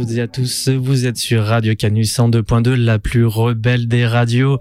[0.00, 4.58] Toutes et à tous, vous êtes sur Radio Canus 102.2, la plus rebelle des radios.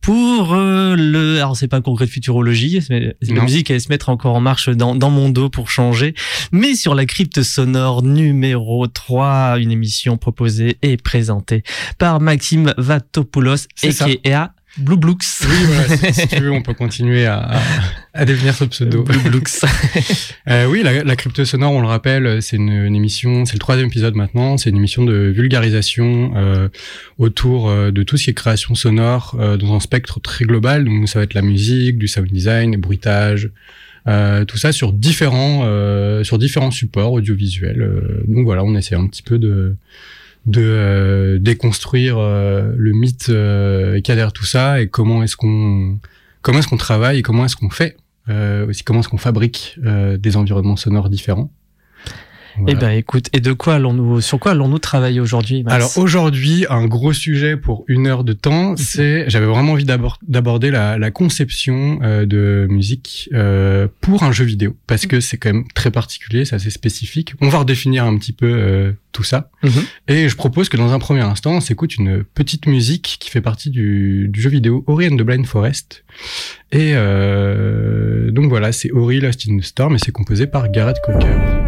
[0.00, 4.08] Pour euh, le, alors c'est pas un congrès de futurologie, la musique allait se mettre
[4.08, 6.14] encore en marche dans, dans mon dos pour changer,
[6.52, 11.64] mais sur la crypte sonore numéro 3, une émission proposée et présentée
[11.98, 14.54] par Maxime Vatopoulos, a.k.a.
[14.78, 15.16] Blue Blux.
[15.42, 17.60] Oui, voilà, si, tu veux, on peut continuer à,
[18.14, 19.02] à, devenir ce pseudo.
[19.02, 19.42] Blue Blux.
[20.48, 23.58] euh, oui, la, la crypte sonore, on le rappelle, c'est une, une, émission, c'est le
[23.58, 26.68] troisième épisode maintenant, c'est une émission de vulgarisation euh,
[27.18, 30.84] autour euh, de tout ce qui est création sonore euh, dans un spectre très global.
[30.84, 33.50] Donc ça va être la musique, du sound design, les bruitages,
[34.08, 37.82] euh, tout ça sur différents euh, sur différents supports audiovisuels.
[37.82, 39.76] Euh, donc voilà, on essaie un petit peu de
[40.46, 45.22] de euh, déconstruire euh, le mythe euh, qu'il y a derrière tout ça et comment
[45.22, 45.98] est-ce qu'on
[46.40, 47.96] comment est-ce qu'on travaille et comment est-ce qu'on fait
[48.68, 51.50] aussi comment est-ce qu'on fabrique des environnements sonores différents.
[52.56, 52.72] Voilà.
[52.72, 56.86] Eh ben écoute, et de quoi allons-nous, sur quoi allons-nous travailler aujourd'hui Alors aujourd'hui, un
[56.86, 62.00] gros sujet pour une heure de temps, c'est, j'avais vraiment envie d'aborder la, la, conception
[62.02, 66.44] euh, de musique euh, pour un jeu vidéo, parce que c'est quand même très particulier,
[66.44, 67.34] c'est assez spécifique.
[67.40, 69.84] On va redéfinir un petit peu euh, tout ça, mm -hmm.
[70.08, 73.42] et je propose que dans un premier instant, on s'écoute une petite musique qui fait
[73.42, 76.04] partie du, du jeu vidéo Ori and the Blind Forest.
[76.72, 81.00] Et euh, donc voilà, c'est Ori Lost in the Storm, et c'est composé par Gareth
[81.04, 81.61] Cocker.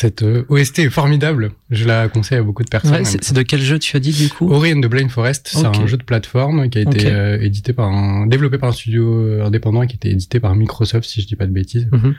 [0.00, 1.50] Cette euh, OST est formidable.
[1.70, 2.92] Je la conseille à beaucoup de personnes.
[2.92, 4.48] Ouais, c'est de quel jeu tu as dit du coup?
[4.48, 5.50] Ori and the Blind Forest.
[5.52, 5.66] Okay.
[5.72, 7.10] C'est un jeu de plateforme qui a été okay.
[7.10, 10.54] euh, édité par un, développé par un studio indépendant et qui a été édité par
[10.54, 11.88] Microsoft, si je dis pas de bêtises.
[11.90, 12.14] Mm -hmm.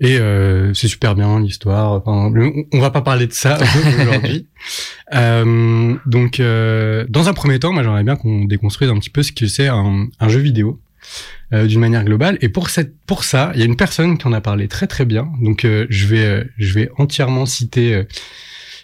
[0.00, 1.92] Et euh, c'est super bien l'histoire.
[1.92, 2.32] Enfin,
[2.72, 3.58] on va pas parler de ça
[4.00, 4.46] aujourd'hui.
[5.12, 9.22] Euh, donc, euh, dans un premier temps, moi j'aimerais bien qu'on déconstruise un petit peu
[9.22, 10.80] ce que c'est un, un jeu vidéo
[11.52, 12.38] euh, d'une manière globale.
[12.40, 14.86] Et pour cette, pour ça, il y a une personne qui en a parlé très
[14.86, 15.30] très bien.
[15.42, 18.04] Donc euh, je vais, euh, je vais entièrement citer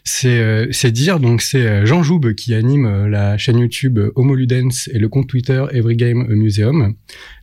[0.04, 4.98] c'est c'est dire donc c'est Jean Joube qui anime la chaîne YouTube Homo Ludens et
[4.98, 6.94] le compte Twitter Every Game Museum.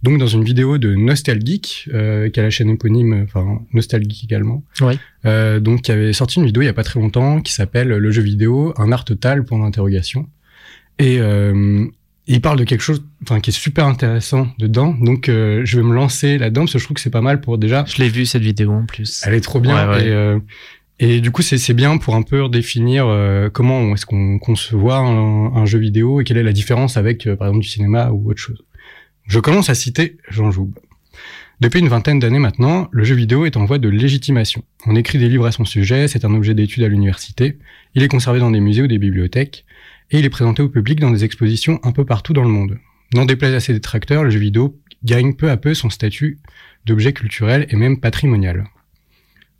[0.03, 4.63] Donc dans une vidéo de Nostalgeek euh, qui a la chaîne éponyme enfin Nostalgeek également.
[4.81, 4.97] Oui.
[5.25, 7.89] Euh, donc qui avait sorti une vidéo il y a pas très longtemps qui s'appelle
[7.89, 10.27] le jeu vidéo un art total pour l'interrogation.
[10.99, 11.85] Et euh,
[12.27, 14.95] il parle de quelque chose enfin qui est super intéressant dedans.
[15.01, 17.41] Donc euh, je vais me lancer là-dedans parce que je trouve que c'est pas mal
[17.41, 19.23] pour déjà je l'ai vu cette vidéo en plus.
[19.25, 19.89] Elle est trop bien.
[19.89, 20.07] Ouais, ouais.
[20.07, 20.39] et euh,
[20.99, 25.53] et du coup c'est bien pour un peu redéfinir euh, comment est-ce qu'on concevoir un,
[25.55, 28.39] un, jeu vidéo et quelle est la différence avec par exemple du cinéma ou autre
[28.39, 28.63] chose.
[29.27, 30.73] Je commence à citer Jean Joube
[31.59, 34.63] depuis une vingtaine d'années maintenant, le jeu vidéo est en voie de légitimation.
[34.85, 37.57] On écrit des livres à son sujet, c'est un objet d'étude à l'université,
[37.95, 39.65] il est conservé dans des musées ou des bibliothèques,
[40.11, 42.77] et il est présenté au public dans des expositions un peu partout dans le monde.
[43.13, 46.39] N'en déplaise à ses détracteurs, le jeu vidéo gagne peu à peu son statut
[46.85, 48.65] d'objet culturel et même patrimonial.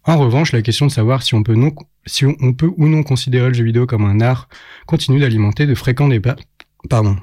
[0.03, 1.73] En revanche, la question de savoir si on peut, non,
[2.05, 4.47] si on peut ou non considérer le jeu vidéo comme un art
[4.85, 6.38] continue d'alimenter de fréquents débats.
[6.89, 7.17] Pardon.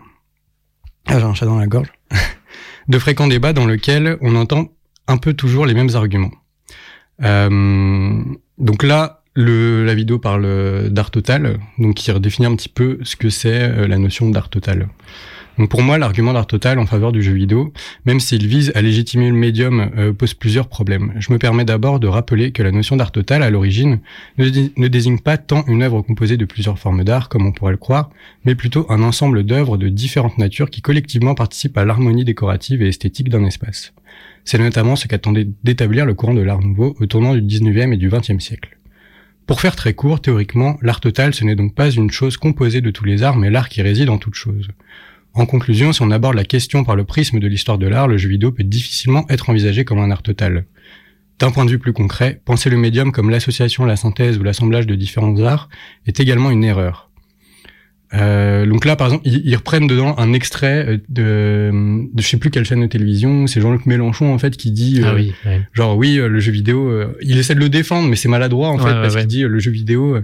[1.07, 1.91] Ah, j'ai un chat dans la gorge.
[2.89, 4.69] de fréquents débats dans lesquels on entend
[5.07, 6.33] un peu toujours les mêmes arguments.
[7.23, 8.23] Euh,
[8.59, 13.17] donc là, le, la vidéo parle d'art total, donc qui redéfinit un petit peu ce
[13.17, 14.89] que c'est euh, la notion d'art total.
[15.59, 17.73] Donc pour moi, l'argument d'art total en faveur du jeu vidéo,
[18.07, 21.13] même s'il vise à légitimer le médium, euh, pose plusieurs problèmes.
[21.19, 24.01] Je me permets d'abord de rappeler que la notion d'art total, à l'origine,
[24.39, 27.73] ne, ne, désigne pas tant une œuvre composée de plusieurs formes d'art, comme on pourrait
[27.73, 28.11] le croire,
[28.45, 32.89] mais plutôt un ensemble d'œuvres de différentes natures qui collectivement participent à l'harmonie décorative et
[32.89, 33.93] esthétique d'un espace.
[34.45, 37.97] C'est notamment ce qu'attendait d'établir le courant de l'art nouveau au tournant du 19e et
[37.97, 38.77] du 20e siècle.
[39.47, 42.91] Pour faire très court, théoriquement, l'art total, ce n'est donc pas une chose composée de
[42.91, 44.69] tous les arts, mais l'art qui réside en toute chose.
[45.35, 48.17] En conclusion, si on aborde la question par le prisme de l'histoire de l'art, le
[48.17, 50.65] jeu vidéo peut difficilement être envisagé comme un art total.
[51.39, 54.87] D'un point de vue plus concret, penser le médium comme l'association, la synthèse ou l'assemblage
[54.87, 55.69] de différents arts
[56.07, 57.11] est également une erreur.
[58.15, 62.37] Euh, donc là, par exemple, ils, reprennent dedans un extrait euh, de, de je sais
[62.37, 63.47] plus quelle chaîne de télévision.
[63.47, 65.33] C'est Jean-Luc Mélenchon en fait qui dit, ah oui,
[65.73, 66.93] genre oui, le jeu vidéo.
[67.23, 69.71] il essaie de le défendre, mais c'est maladroit en fait parce qu'il dit le jeu
[69.71, 70.23] vidéo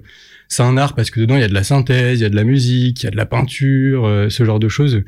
[0.51, 2.29] c'est un art parce que dedans il y a de la synthèse, il y a
[2.29, 5.03] de la musique, il y a de la peinture, euh, ce genre de choses.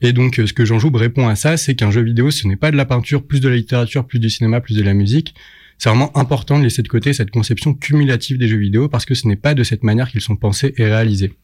[0.00, 2.48] Et donc euh, ce que Jean Joub répond à ça, c'est qu'un jeu vidéo ce
[2.48, 4.94] n'est pas de la peinture, plus de la littérature, plus du cinéma, plus de la
[4.94, 5.34] musique.
[5.76, 9.14] C'est vraiment important de laisser de côté cette conception cumulative des jeux vidéo parce que
[9.14, 11.34] ce n'est pas de cette manière qu'ils sont pensés et réalisés.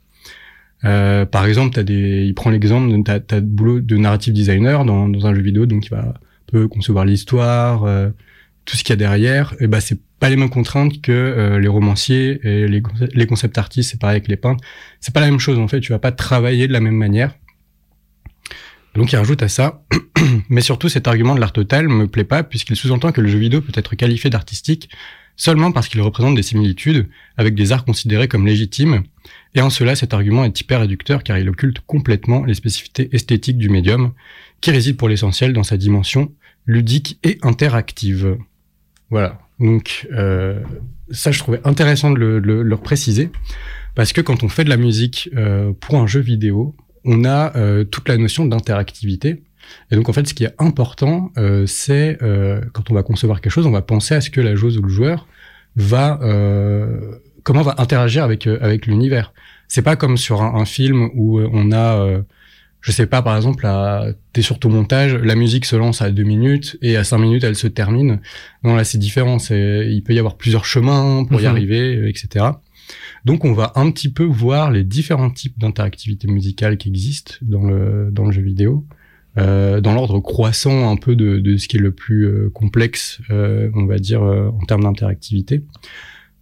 [0.84, 5.08] Euh, par exemple, des, il prend l'exemple de ta, ta boulot de narrative designer dans,
[5.08, 6.14] dans, un jeu vidéo, donc il va un
[6.46, 8.10] peu concevoir l'histoire, euh,
[8.64, 9.54] tout ce qu'il y a derrière.
[9.60, 12.82] Et bah c'est pas les mêmes contraintes que euh, les romanciers et les,
[13.14, 14.62] les concept artistes, c'est pareil avec les peintres.
[15.00, 17.34] C'est pas la même chose en fait, tu vas pas travailler de la même manière.
[18.94, 19.82] Donc il rajoute à ça,
[20.48, 23.38] mais surtout cet argument de l'art total me plaît pas puisqu'il sous-entend que le jeu
[23.38, 24.88] vidéo peut être qualifié d'artistique
[25.36, 29.02] seulement parce qu'il représente des similitudes avec des arts considérés comme légitimes,
[29.56, 33.58] et en cela cet argument est hyper réducteur car il occulte complètement les spécificités esthétiques
[33.58, 34.12] du médium,
[34.60, 36.32] qui réside pour l'essentiel dans sa dimension
[36.66, 38.36] ludique et interactive.
[39.10, 40.60] Voilà, donc euh,
[41.10, 43.30] ça, je trouvais intéressant de le, préciser
[43.94, 46.74] parce que quand on fait de la musique euh, pour un jeu vidéo,
[47.04, 49.42] on a euh, toute la notion d'interactivité.
[49.90, 52.18] Et donc en fait, ce qui est important, euh, c'est
[52.72, 54.82] quand on va concevoir quelque chose, on va penser à ce que la joueuse ou
[54.82, 55.26] le joueur
[55.76, 56.20] va
[57.46, 59.32] comment va interagir avec avec l'univers.
[59.68, 62.22] C'est pas comme sur un, un film où on a
[62.86, 63.66] je sais pas, par exemple,
[64.32, 67.42] t'es sur ton montage, la musique se lance à deux minutes et à cinq minutes
[67.42, 68.20] elle se termine.
[68.62, 69.40] Non, là c'est différent.
[69.40, 71.50] C'est, il peut y avoir plusieurs chemins pour y mhm.
[71.50, 72.44] arriver, etc.
[73.24, 77.64] Donc on va un petit peu voir les différents types d'interactivité musicale qui existent dans
[77.64, 78.86] le dans le jeu vidéo,
[79.36, 83.20] euh, dans l'ordre croissant un peu de, de ce qui est le plus euh, complexe,
[83.30, 85.64] euh, on va dire euh, en termes d'interactivité.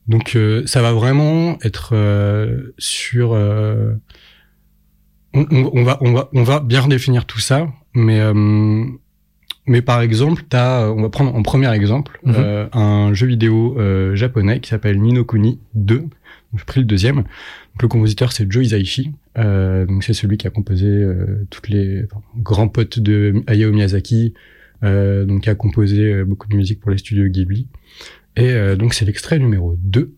[0.07, 0.37] Donc
[0.67, 1.95] ça va vraiment être
[2.79, 3.35] sur
[5.35, 8.85] on, va, on, va, on va bien définir tout ça, mais, euh,
[9.67, 12.35] mais par exemple, as, on va prendre en premier exemple mhm.
[12.37, 16.05] euh, un jeu vidéo euh, japonais qui s'appelle Ninokuni 2.
[16.57, 17.17] J'ai pris le deuxième.
[17.17, 19.13] Donc, le compositeur, c'est Joe Hisaishi.
[19.37, 21.05] donc c'est celui qui a composé
[21.51, 22.05] toutes les
[22.37, 24.35] grands potes de Hayao Miyazaki,
[24.83, 27.67] donc qui a composé beaucoup de musique pour les studios Ghibli.
[28.37, 30.17] Et donc c'est l'extrait numéro 2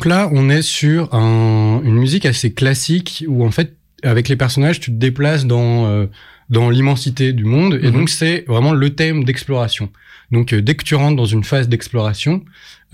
[0.00, 4.80] Donc là, on est sur une musique assez classique où en fait, avec les personnages,
[4.80, 6.06] tu te déplaces dans euh,
[6.48, 7.92] dans l'immensité du monde et mhm.
[7.92, 9.90] donc c'est vraiment le thème d'exploration.
[10.32, 12.42] Donc euh, dès que tu rentres dans une phase d'exploration,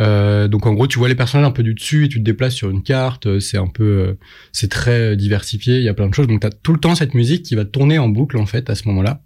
[0.00, 2.24] euh, donc en gros tu vois les personnages un peu du dessus et tu te
[2.24, 4.16] déplaces sur une carte, c'est un peu
[4.50, 6.26] c'est très diversifié, il y a plein de choses.
[6.26, 8.68] Donc tu as tout le temps cette musique qui va tourner en boucle en fait
[8.68, 9.22] à ce moment-là.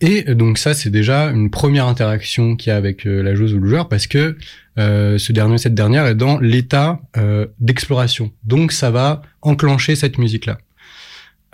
[0.00, 3.54] Et donc ça, c'est déjà une première interaction qu'il y a avec euh, la joueuse
[3.54, 4.36] ou le joueur parce que euh,
[4.78, 8.32] ce dernier, cette dernière est dans l'état euh, d'exploration.
[8.44, 10.58] Donc ça va enclencher cette musique-là.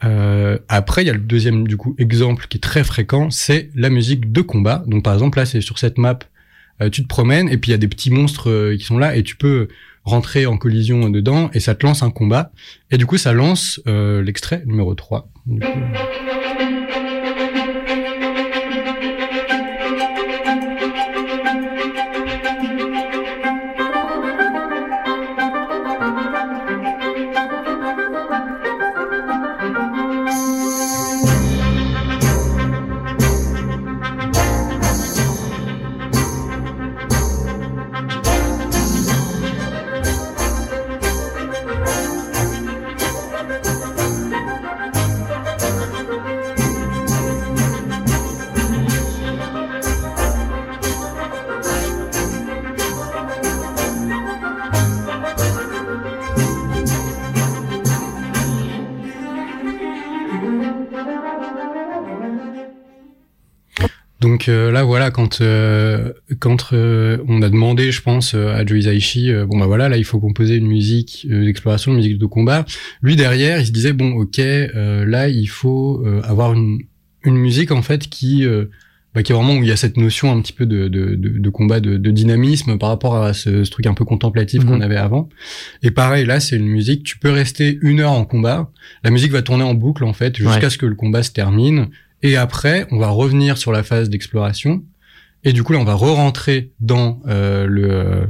[0.05, 3.71] Euh, après, il y a le deuxième du coup exemple qui est très fréquent, c'est
[3.75, 4.85] la musique de combat.
[4.87, 6.19] Donc par exemple là, c'est sur cette map,
[6.93, 9.23] tu te promènes et puis il y a des petits monstres qui sont là et
[9.23, 9.69] tu peux
[10.03, 12.51] rentrer en collision dedans et ça te lance un combat.
[12.91, 15.31] Et du coup, ça lance l'extrait numéro 3.
[15.47, 15.63] Donc
[66.45, 70.21] quand on a demandé, je pense, à Joe Hisaishi, bon bah voilà, là il faut
[70.21, 72.65] composer une musique d'exploration, une musique de combat.
[73.03, 76.81] Lui derrière, il se disait bon, ok, là il faut avoir une
[77.27, 78.47] une musique en fait qui
[79.15, 81.15] bah, qui est vraiment où il y a cette notion un petit peu de, de,
[81.15, 84.65] de, de combat, de, de, dynamisme par rapport à ce, ce truc un peu contemplatif
[84.65, 84.83] qu'on mhm.
[84.83, 85.29] avait avant.
[85.83, 88.71] Et pareil, là, c'est une musique, tu peux rester une heure en combat,
[89.05, 91.89] la musique va tourner en boucle en fait jusqu'à ce que le combat se termine,
[92.23, 94.83] et après, on va revenir sur la phase d'exploration,
[95.45, 98.29] et du coup là, on va re-rentrer dans euh, le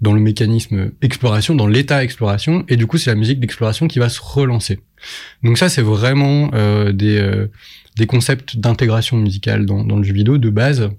[0.00, 3.98] dans le mécanisme exploration, dans l'état exploration, et du coup c'est la musique d'exploration qui
[3.98, 4.80] va se relancer.
[5.42, 7.46] Donc ça c'est vraiment euh, des euh,
[7.96, 10.90] des concepts d'intégration musicale dans, dans, le jeu vidéo de base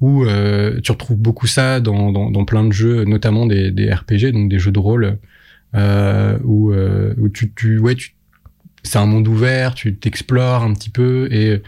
[0.00, 3.92] où euh, tu retrouves beaucoup ça dans, dans, dans, plein de jeux, notamment des, des,
[3.92, 5.18] RPG, donc des jeux de rôle,
[5.74, 8.14] euh, où, euh, où tu, tu, ouais, tu,
[8.82, 11.62] c'est un monde ouvert, tu t'explores un petit peu, et,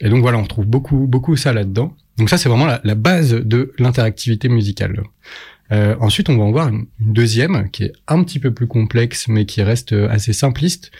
[0.00, 1.96] et donc voilà, on retrouve beaucoup, beaucoup ça là-dedans.
[2.18, 5.02] Donc ça, c'est vraiment la, la, base de l'interactivité musicale.
[5.72, 9.28] Euh, ensuite, on va en voir une, deuxième qui est un petit peu plus complexe,
[9.28, 10.90] mais qui reste assez simpliste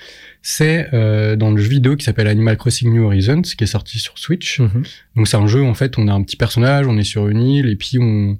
[0.47, 3.99] c'est euh, dans le jeu vidéo qui s'appelle Animal Crossing New Horizons, qui est sorti
[3.99, 4.61] sur Switch.
[4.61, 4.83] Mhm.
[5.16, 7.40] Donc c'est un jeu, en fait, on a un petit personnage, on est sur une
[7.40, 8.37] île, et puis on,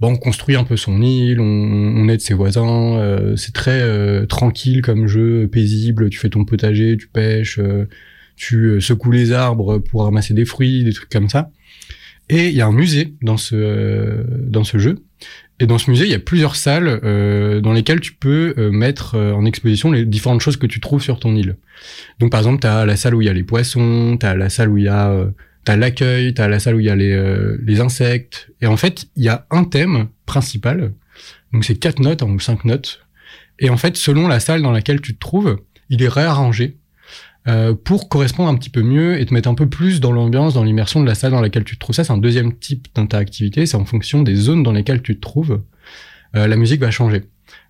[0.00, 3.80] bon, on construit un peu son île, on, on aide ses voisins, euh, c'est très
[3.80, 7.88] euh, tranquille comme jeu, paisible, tu fais ton potager, tu pêches, euh,
[8.36, 11.50] tu secoues les arbres pour ramasser des fruits, des trucs comme ça.
[12.32, 15.02] Et il y a un musée dans ce, dans ce jeu,
[15.58, 18.70] et dans ce musée, il y a plusieurs salles euh, dans lesquelles tu peux euh,
[18.70, 21.56] mettre euh, en exposition les différentes choses que tu trouves sur ton île.
[22.20, 24.36] Donc par exemple, tu as la salle où il y a les poissons, tu as
[24.36, 25.26] la salle où il y a euh,
[25.64, 28.50] t'as l'accueil, tu as la salle où il y a les, les insectes.
[28.62, 30.92] Et en fait, il y a un thème principal.
[31.52, 33.04] Donc c'est quatre notes ou cinq notes.
[33.58, 35.58] Et en fait, selon la salle dans laquelle tu te trouves,
[35.90, 36.78] il est réarrangé
[37.48, 40.54] euh, pour correspondre un petit peu mieux et te mettre un peu plus dans l'ambiance,
[40.54, 41.94] dans l'immersion de la salle dans laquelle tu te trouves.
[41.94, 43.64] Ça, c'est un deuxième type d'interactivité.
[43.66, 45.62] C'est en fonction des zones dans lesquelles tu te trouves,
[46.36, 47.22] euh, la musique va changer.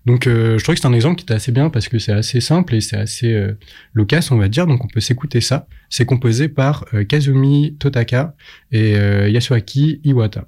[0.05, 2.11] Donc, euh, je trouve que c'est un exemple qui était assez bien parce que c'est
[2.11, 3.57] assez simple et c'est assez euh,
[3.93, 4.67] loquace, on va dire.
[4.67, 5.67] Donc, on peut s'écouter ça.
[5.89, 8.35] C'est composé par Kazumi Totaka
[8.71, 8.91] et
[9.29, 10.47] Yasuaki Iwata.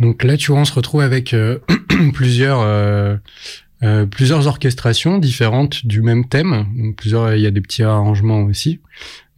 [0.00, 1.58] Là, tu vois, on se retrouve avec euh,
[2.14, 3.16] plusieurs euh,
[3.82, 6.66] euh, plusieurs orchestrations différentes du même thème.
[6.76, 8.80] Donc, plusieurs, il y a des petits arrangements aussi.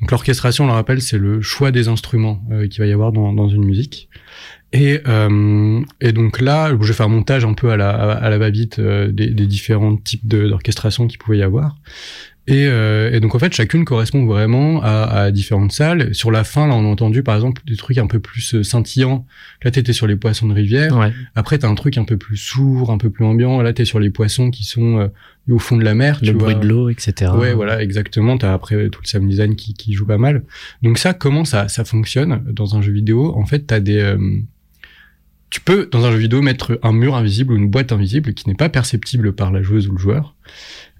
[0.01, 3.49] Donc l'orchestration, on le rappelle, c'est le choix des instruments qu'il va y avoir dans,
[3.49, 4.11] une musique.
[4.75, 5.01] Et,
[6.03, 9.29] et donc là, je vais un montage un peu à la, à la va-vite des,
[9.29, 11.77] des, différents types d'orchestration qu'il pouvait y avoir.
[12.49, 16.15] Et, euh, et, donc en fait, chacune correspond vraiment à, à, différentes salles.
[16.15, 18.63] Sur la fin, là, on a entendu par exemple des trucs un peu plus euh,
[18.63, 19.27] scintillants.
[19.65, 20.97] Là, t'étais sur les poissons de rivière.
[20.97, 21.13] Ouais.
[21.35, 23.61] Après, t'as un truc un peu plus sourd, un peu plus ambiant.
[23.63, 25.09] Là, t'es sur les poissons qui sont euh,
[25.51, 26.21] au fond de la mer.
[26.23, 27.33] Le bruit de l'eau, etc.
[27.37, 28.39] Ouais, voilà, exactement.
[28.39, 30.45] T'as après tout le sound design qui, qui, joue pas mal.
[30.83, 33.37] Donc ça, comment ça, ça fonctionne dans un jeu vidéo?
[33.37, 34.19] En fait, t'as des euh,
[35.51, 38.49] tu peux, dans un jeu vidéo, mettre un mur invisible ou une boîte invisible qui
[38.49, 40.35] n'est pas perceptible par la joueuse ou le joueur.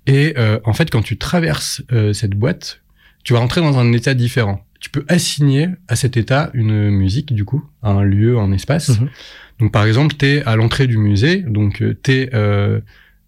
[0.07, 2.81] Et euh, en fait, quand tu traverses euh, cette boîte,
[3.25, 4.65] tu vas rentrer dans un état différent.
[4.79, 9.01] Tu peux assigner à cet état une musique, du coup, un lieu, un espace.
[9.01, 9.09] Mhm.
[9.59, 12.31] Donc, par exemple, tu es à l'entrée du musée, donc euh, tu es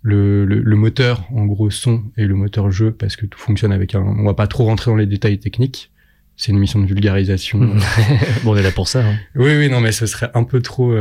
[0.03, 3.73] le, le, le, moteur, en gros, son et le moteur jeu, parce que tout fonctionne
[3.73, 4.01] avec un...
[4.01, 5.91] On va pas trop rentrer dans les détails techniques.
[6.37, 7.59] C'est une mission de vulgarisation.
[7.59, 7.81] Mhm.
[8.45, 9.05] bon, on est là pour ça.
[9.05, 9.17] Hein.
[9.35, 10.95] Oui, oui, non, mais ce serait un peu trop...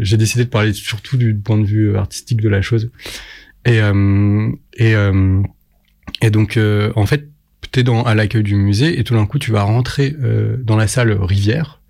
[0.00, 2.90] J'ai décidé de parler surtout du point de vue artistique de la chose.
[3.64, 5.42] Et, euh, et, euh,
[6.22, 7.28] et donc, euh, en fait,
[7.72, 10.16] tu es dans, à l'accueil du musée et tout d'un coup, tu vas rentrer
[10.64, 11.80] dans la salle rivière.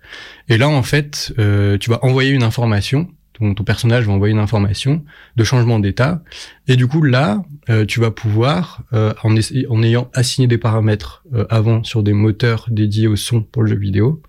[0.49, 1.33] Et là, en fait,
[1.79, 5.03] tu vas envoyer une information ton, ton, personnage va envoyer une information
[5.37, 6.21] de changement d'état.
[6.67, 7.43] Et du coup, là,
[7.87, 9.35] tu vas pouvoir, en,
[9.69, 13.77] en, ayant assigné des paramètres avant sur des moteurs dédiés au son pour le jeu
[13.77, 14.21] vidéo,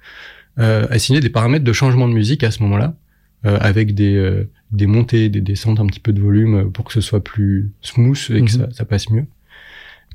[0.56, 2.94] assigner des paramètres de changement de musique à ce moment-là,
[3.42, 7.22] avec des, des montées, des descentes, un petit peu de volume pour que ce soit
[7.22, 8.72] plus smooth et que mhm.
[8.72, 9.26] ça, passe mieux.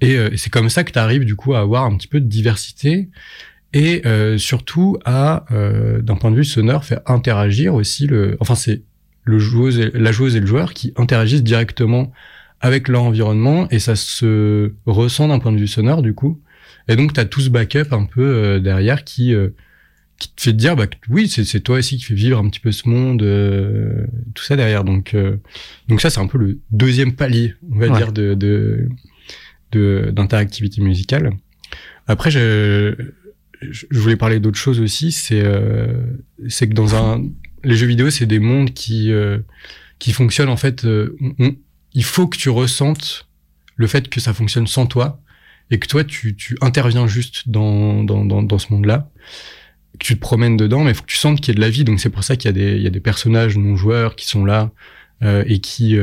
[0.01, 2.19] Et, euh, c'est comme ça que tu arrives du coup à avoir un petit peu
[2.19, 3.09] de diversité
[3.73, 8.37] et euh, surtout à, euh, d'un point de vue sonore, faire interagir aussi le.
[8.39, 8.81] Enfin, c'est
[9.23, 12.11] le joueuse, et, la joueuse et le joueur qui interagissent directement
[12.61, 16.41] avec leur environnement et ça se ressent d'un point de vue sonore du coup.
[16.87, 19.35] Et donc, tu as tout ce backup un peu euh, derrière qui
[20.19, 22.59] qui te fait dire bah oui c'est c'est toi aussi qui fait vivre un petit
[22.59, 23.19] peu ce monde
[24.33, 24.83] tout ça derrière.
[24.83, 25.15] Donc
[25.88, 28.33] donc ça c'est un peu le deuxième palier on va dire de
[29.71, 31.31] de d'interactivité musicale.
[32.07, 32.95] Après je
[33.62, 36.03] je voulais parler d'autre chose aussi, c'est euh,
[36.47, 37.24] c'est que dans un
[37.63, 39.39] les jeux vidéo, c'est des mondes qui euh,
[40.00, 40.86] qui fonctionnent en fait.
[40.86, 41.15] Euh,
[41.93, 43.27] il faut que tu ressentes
[43.75, 45.21] le fait que ça fonctionne sans toi
[45.71, 49.09] et que toi tu tu interviens juste dans dans dans, dans ce monde-là,
[49.98, 51.62] que tu te promènes dedans, mais il faut que tu sentes qu'il y a de
[51.62, 51.84] la vie.
[51.84, 54.16] Donc c'est pour ça qu'il y a des il y a des personnages non joueurs
[54.16, 54.72] qui sont là
[55.24, 55.98] euh, et qui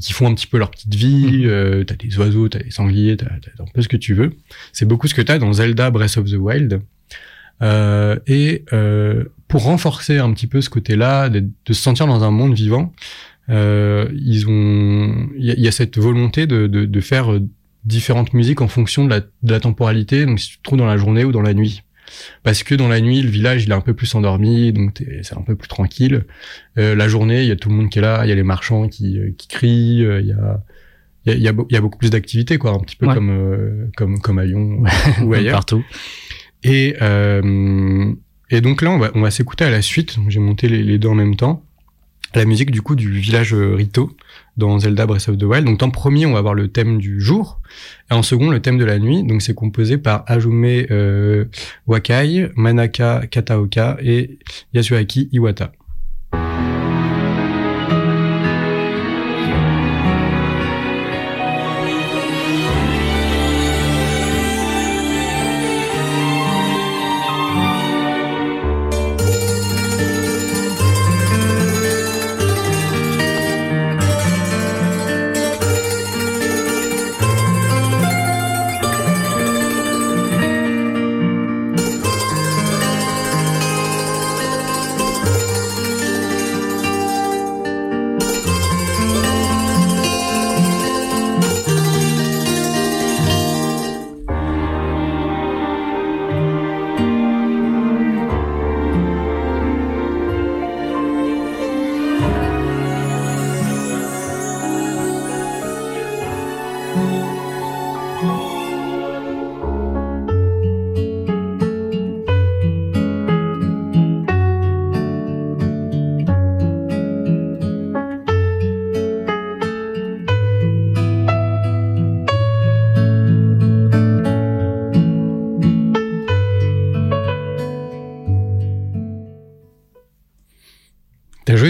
[0.00, 1.44] qui font un petit peu leur petite vie.
[1.44, 1.50] Mmh.
[1.50, 4.32] Euh, t'as des oiseaux, t'as des sangliers, t'as, as un peu ce que tu veux.
[4.72, 6.80] C'est beaucoup ce que t'as dans Zelda Breath of the Wild.
[7.62, 12.30] Euh, et euh, pour renforcer un petit peu ce côté-là, de, se sentir dans un
[12.30, 12.92] monde vivant,
[13.48, 17.40] euh, ils ont, il y, a cette volonté de, de, de, faire
[17.84, 20.26] différentes musiques en fonction de la, de la temporalité.
[20.26, 21.82] Donc si tu te trouves dans la journée ou dans la nuit
[22.42, 25.36] parce que dans la nuit, le village il est un peu plus endormi, donc c'est
[25.36, 26.24] un peu plus tranquille.
[26.78, 28.34] Euh, la journée, il y a tout le monde qui est là, il y a
[28.34, 30.60] les marchands qui, euh, qui crient, euh, il y a
[31.26, 33.30] il y a, y, a, y a, beaucoup plus d'activités, quoi, un petit peu comme
[33.30, 34.82] euh, comme comme à Lyon
[35.22, 35.56] ou ailleurs.
[35.56, 35.84] Partout.
[36.62, 38.12] Et euh,
[38.50, 40.16] et donc là, on va on va s'écouter à la suite.
[40.28, 41.64] J'ai monté les, les, deux en même temps.
[42.34, 44.16] La musique du coup du village Rito
[44.58, 45.64] dans Zelda Breath of the Wild.
[45.64, 47.60] Donc en premier, on va avoir le thème du jour,
[48.10, 49.22] et en second, le thème de la nuit.
[49.24, 51.46] Donc c'est composé par Ajume euh,
[51.86, 54.38] Wakai, Manaka Kataoka et
[54.74, 55.72] Yasuaki Iwata.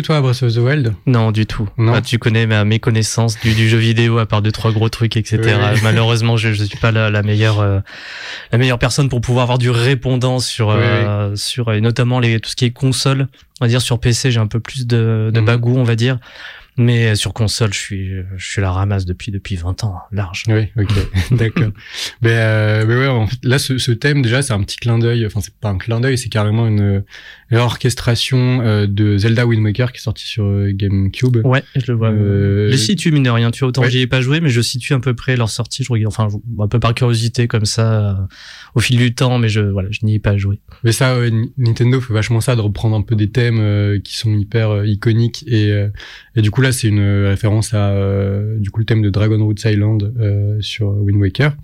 [0.09, 1.69] Toi Breath of the Wild Non, du tout.
[1.77, 2.01] Non.
[2.01, 5.59] tu connais ma méconnaissance du, du, jeu vidéo à part deux trois gros trucs, etc.
[5.83, 7.81] Malheureusement, je, je suis pas la, la meilleure euh,
[8.51, 12.49] la meilleure personne pour pouvoir avoir du répondant sur euh, sur et notamment les tout
[12.49, 13.29] ce qui est console.
[13.61, 15.47] On va dire sur PC, j'ai un peu plus de, de mhm.
[15.47, 16.19] bagou, on va dire.
[16.79, 20.45] Mais sur console, je suis, je suis la ramasse depuis depuis 20 ans, large.
[20.49, 20.89] Oui, ok,
[21.33, 21.73] d'accord.
[22.23, 24.99] mais, euh, mais ouais, en fait, là, ce, ce thème déjà, c'est un petit clin
[24.99, 25.27] d'œil.
[25.27, 27.03] Enfin, c'est pas un clin d'œil, c'est carrément une,
[27.51, 31.39] l'orchestration euh, de Zelda Wind Waker qui est sorti sur euh, GameCube.
[31.45, 32.11] Ouais, je le vois.
[32.11, 32.71] Euh...
[32.71, 33.51] Je situe mine de rien.
[33.51, 35.83] Tu vois, autant j'y ai pas joué, mais je situe à peu près leur sortie.
[35.83, 38.15] Je regarde, enfin, un peu par curiosité comme ça, euh,
[38.75, 40.61] au fil du temps, mais je voilà, je n'y ai pas joué.
[40.85, 41.17] Mais ça,
[41.57, 45.73] Nintendo fait vachement ça de reprendre un peu des thèmes qui sont hyper iconiques et
[46.37, 47.95] et du coup là, c'est une référence à
[48.59, 50.13] du coup le thème de Dragon Roots Island
[50.61, 51.57] sur Wind Waker.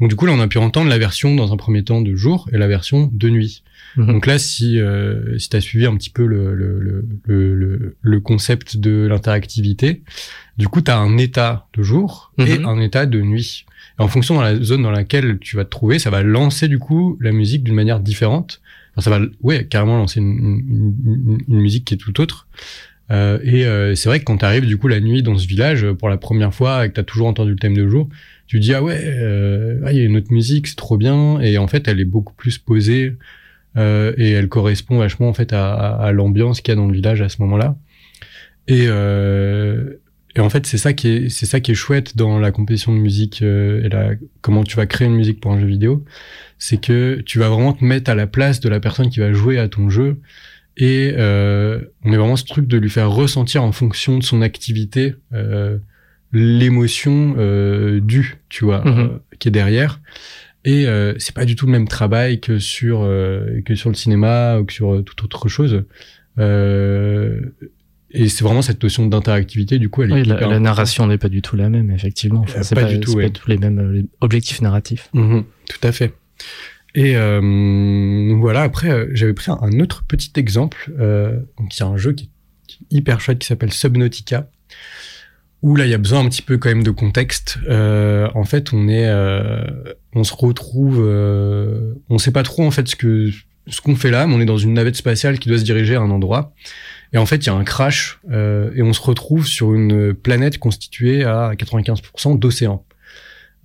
[0.00, 2.14] Donc du coup là, on a pu entendre la version dans un premier temps de
[2.14, 3.62] jour et la version de nuit.
[3.96, 4.06] Mhm.
[4.06, 6.78] Donc là, si euh, si tu as suivi un petit peu le, le,
[7.24, 10.02] le, le, concept de l'interactivité,
[10.58, 12.66] du coup, tu as un état de jour et mhm.
[12.66, 13.64] un état de nuit.
[13.98, 16.68] Et en fonction de la zone dans laquelle tu vas te trouver, ça va lancer
[16.68, 18.60] du coup la musique d'une manière différente.
[18.96, 22.46] Enfin, ça va, ouais, carrément lancer une, une, une, musique qui est tout autre.
[23.10, 25.46] Euh, et euh, c'est vrai que quand tu arrives du coup la nuit dans ce
[25.46, 28.08] village pour la première fois et que tu as toujours entendu le thème de jour,
[28.46, 31.40] tu dis ah ouais, euh, ah, il y a une autre musique, c'est trop bien.
[31.40, 33.16] Et en fait, elle est beaucoup plus posée.
[33.76, 36.94] Euh, et elle correspond vachement en fait à, à, l'ambiance qu'il y a dans le
[36.94, 37.76] village à ce moment-là.
[38.68, 40.00] Et, euh,
[40.34, 42.94] et en fait, c'est ça qui est c'est ça qui est chouette dans la compétition
[42.94, 46.04] de musique euh, et la, comment tu vas créer une musique pour un jeu vidéo,
[46.58, 49.32] c'est que tu vas vraiment te mettre à la place de la personne qui va
[49.32, 50.20] jouer à ton jeu.
[50.76, 54.42] Et euh, on est vraiment ce truc de lui faire ressentir en fonction de son
[54.42, 55.78] activité euh,
[56.32, 59.10] l'émotion euh, du, tu vois, mm-hmm.
[59.38, 60.00] qui est derrière.
[60.64, 60.86] Et
[61.18, 63.02] c'est pas du tout le même travail que sur
[63.64, 65.84] que sur le cinéma ou que sur toute autre chose.
[68.10, 71.40] Et c'est vraiment cette notion d'interactivité, du coup, elle est la, narration n'est pas du
[71.40, 72.40] tout la même, effectivement.
[72.40, 75.08] Enfin, c'est pas, du tout, pas tous les mêmes objectifs narratifs.
[75.12, 76.12] Mhm, tout à fait.
[76.96, 77.14] Et
[78.34, 80.90] voilà, après, j'avais pris un autre petit exemple.
[81.58, 84.48] donc, il y a un jeu qui est hyper chouette qui s'appelle Subnautica
[85.62, 87.58] où là il y a besoin un petit peu quand même de contexte.
[87.68, 89.64] Euh, en fait, on est, euh,
[90.14, 93.30] on se retrouve, euh, on sait pas trop en fait ce que
[93.68, 95.96] ce qu'on fait là, mais on est dans une navette spatiale qui doit se diriger
[95.96, 96.54] à un endroit.
[97.12, 100.14] Et en fait, il y a un crash euh, et on se retrouve sur une
[100.14, 102.84] planète constituée à 95% d'océan.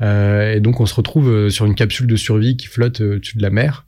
[0.02, 3.42] Euh, et donc on se retrouve sur une capsule de survie qui flotte au-dessus de
[3.42, 3.86] la mer.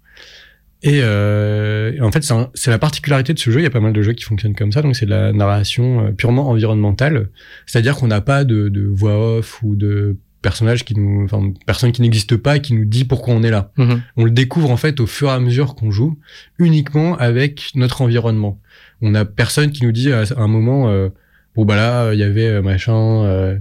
[0.84, 3.62] Et, euh, en fait, c'est la particularité de ce jeu.
[3.62, 4.82] Il y a pas mal de jeux qui fonctionnent comme ça.
[4.82, 7.30] Donc, c'est de la narration euh, purement environnementale.
[7.66, 11.94] C'est-à-dire qu'on n'a pas de, de, voix off ou de personnages qui nous, enfin, personne
[11.94, 13.72] qui n'existe pas qui nous dit pourquoi on est là.
[13.78, 14.02] Mm-hmm.
[14.18, 16.20] On le découvre en fait au fur et à mesure qu'on joue,
[16.60, 18.60] uniquement avec notre environnement.
[19.02, 21.08] On a personne qui nous dit à un moment, euh,
[21.56, 23.58] bon bah là il y avait euh, machin euh,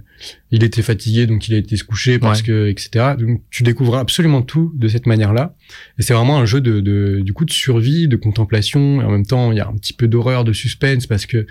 [0.51, 3.97] il était fatigué donc il a été se coucher parce que etc donc tu découvres
[3.97, 5.55] absolument tout de cette manière là
[5.99, 9.01] et c'est vraiment un jeu de, de, du coup de survie de contemplation.
[9.01, 11.47] Et en même temps il y a un petit peu d'horreur de suspense parce que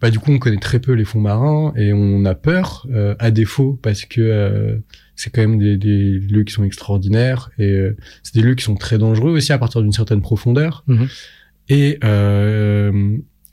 [0.00, 3.14] bah du coup on connaît très peu les fonds marins et on a peur euh,
[3.18, 4.80] à défaut parce que
[5.14, 7.78] c'est quand même des, des, lieux qui sont extraordinaires et
[8.22, 10.84] c'est des lieux qui sont très dangereux aussi à partir d'une certaine profondeur.
[10.86, 11.04] Mmh
[11.68, 11.98] et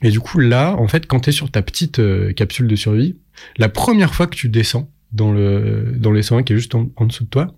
[0.04, 2.76] et du coup, là, en fait, quand tu es sur ta petite euh, capsule de
[2.76, 3.16] survie,
[3.56, 7.30] la première fois que tu descends dans le dans qui est juste en, dessous de
[7.30, 7.54] toi,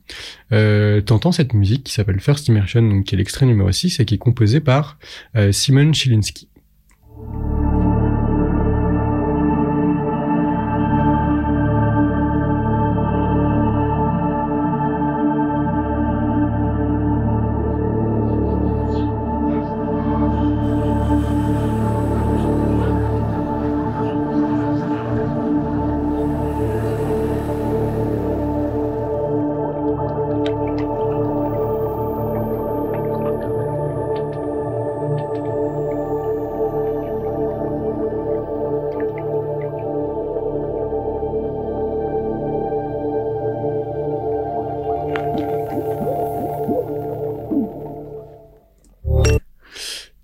[0.52, 4.04] euh, entends cette musique qui s'appelle First Immersion, donc qui est l'extrait numéro 6 et
[4.04, 4.96] qui est composé par
[5.34, 6.48] euh, Simon Chilinski.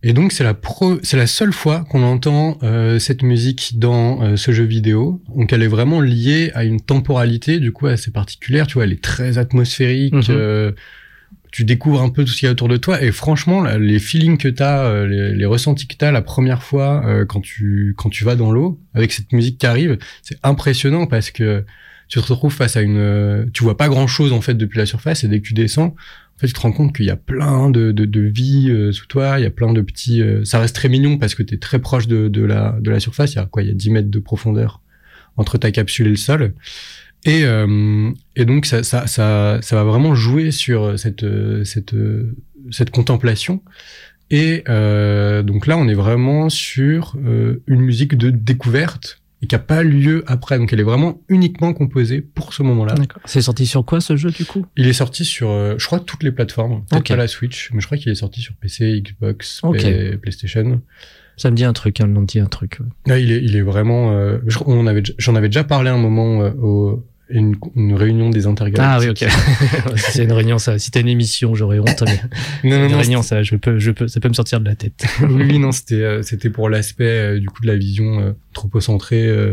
[0.05, 4.23] Et donc c'est la pro, c'est la seule fois qu'on entend euh, cette musique dans
[4.23, 5.23] euh, ce jeu vidéo.
[5.37, 8.67] Donc elle est vraiment liée à une temporalité du coup assez particulière.
[8.67, 10.15] Tu vois, elle est très atmosphérique.
[10.15, 10.25] Mhm.
[10.31, 10.73] Euh,
[11.53, 13.99] tu découvres un peu tout ce qu'il y a autour de toi et franchement les
[13.99, 18.25] feelings que t'as, les, les ressentis que t'as la première fois quand tu quand tu
[18.25, 21.63] vas dans l'eau avec cette musique qui arrive, c'est impressionnant parce que
[22.09, 24.87] tu te retrouves face à une, tu vois pas grand chose en fait depuis la
[24.87, 25.95] surface et dès que tu descends,
[26.47, 29.39] tu te rends compte qu'il y a plein de, de, de vie euh, sous toi,
[29.39, 30.23] il y a plein de petits...
[30.23, 32.91] Euh, ça reste très mignon parce que tu es très proche de, de, la, de
[32.91, 33.63] la surface, il y a quoi?
[33.63, 34.81] Il y a 10 mètres de profondeur
[35.37, 36.55] entre ta capsule et le sol.
[37.25, 41.25] Et, euh, et donc, ça, ça, ça, ça, va vraiment jouer sur cette,
[41.65, 41.95] cette,
[42.71, 43.63] cette contemplation.
[44.31, 47.17] Et donc là, on est vraiment sur
[47.67, 50.59] une musique de découverte et qui a pas lieu après.
[50.59, 52.95] Donc elle est vraiment uniquement composée pour ce moment-là.
[53.25, 54.65] C'est sorti sur quoi ce jeu du coup?
[54.77, 56.85] Il est sorti sur, euh, je crois, toutes les plateformes.
[56.89, 59.61] Peut-être pas la Switch, mais je crois qu'il est sorti sur PC, Xbox,
[60.23, 60.81] PlayStation.
[61.37, 62.79] Ça me dit un truc, hein, me dit un truc.
[63.07, 64.13] Là, il est, il est vraiment.
[64.13, 68.47] Euh, on avait, j'en avais déjà parlé un moment euh, au, une, une, réunion des
[68.47, 68.83] intergalactiques.
[68.85, 69.97] Ah oui, ok.
[69.99, 70.79] si c'est une réunion, ça.
[70.79, 72.03] Si t'as une émission, j'aurais honte.
[72.07, 72.21] Mais
[72.71, 74.75] non, non, une réunion, ça, je peux, je peux, ça peut me sortir de la
[74.75, 75.05] tête.
[75.23, 79.27] oui, non, c'était, euh, c'était pour l'aspect euh, du coup de la vision euh, tropocentrée,
[79.27, 79.53] euh,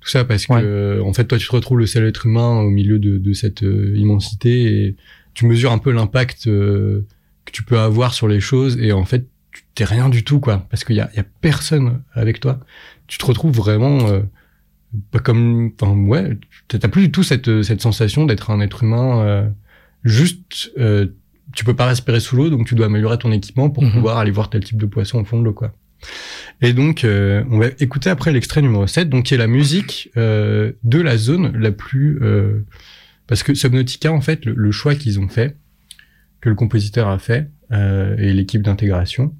[0.00, 2.70] tout ça, parce que en fait, toi, tu te retrouves le seul être humain au
[2.70, 4.96] milieu de, de cette immensité et
[5.34, 7.04] tu mesures un peu l'impact que
[7.52, 10.66] tu peux avoir sur les choses et en fait, tu t'es rien du tout, quoi,
[10.70, 12.60] parce qu'il y a, y a personne avec toi.
[13.06, 14.22] Tu te retrouves vraiment
[15.10, 19.22] pas comme, enfin ouais, t'as plus du tout cette cette sensation d'être un être humain.
[19.22, 19.48] Euh,
[20.04, 21.06] juste, euh,
[21.54, 23.92] tu peux pas respirer sous l'eau, donc tu dois améliorer ton équipement pour mhm.
[23.92, 25.72] pouvoir aller voir tel type de poisson au fond de l'eau, quoi.
[26.60, 30.10] Et donc, euh, on va écouter après l'extrait numéro 7, donc qui est la musique
[30.16, 32.18] euh, de la zone la plus...
[32.22, 32.64] Euh,
[33.26, 35.56] parce que Subnautica, en fait, le, choix qu'ils ont fait,
[36.40, 39.34] que le compositeur a fait, et l'équipe d'intégration,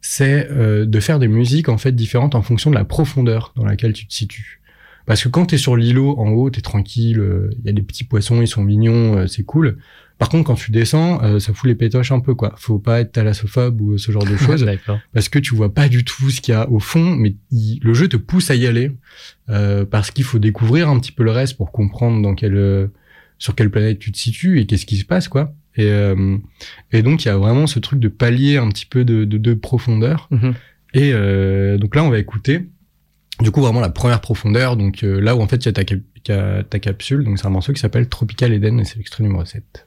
[0.00, 3.92] c'est de faire des musiques, en fait, différentes en fonction de la profondeur dans laquelle
[3.92, 4.60] tu te situes.
[5.08, 7.82] Parce que quand t'es sur l'îlot en haut, t'es tranquille, il euh, y a des
[7.82, 9.78] petits poissons, ils sont mignons, euh, c'est cool.
[10.18, 12.54] Par contre, quand tu descends, euh, ça fout les pétoches un peu, quoi.
[12.58, 14.64] Faut pas être thalassophobe ou ce genre de choses.
[15.12, 17.94] parce que tu vois pas du tout ce qu'il y a au fond, mais le
[17.94, 18.92] jeu te pousse à y aller.
[19.90, 22.90] parce qu'il faut découvrir un petit peu le reste pour comprendre dans quelle,
[23.38, 25.54] sur quelle planète tu te situes et qu'est-ce qui se passe, quoi.
[25.76, 26.36] Et, euh,
[26.92, 29.38] et donc, il y a vraiment ce truc de palier un petit peu de, de,
[29.38, 30.28] de profondeur.
[30.30, 30.54] Mhm.
[30.94, 32.68] Et euh, donc là, on va écouter,
[33.40, 34.76] du coup, vraiment la première profondeur.
[34.76, 37.24] Donc euh, là où en fait, il y a ta, capsule.
[37.24, 39.86] Donc c'est un morceau qui s'appelle Tropical Eden et c'est l'extrait numéro 7.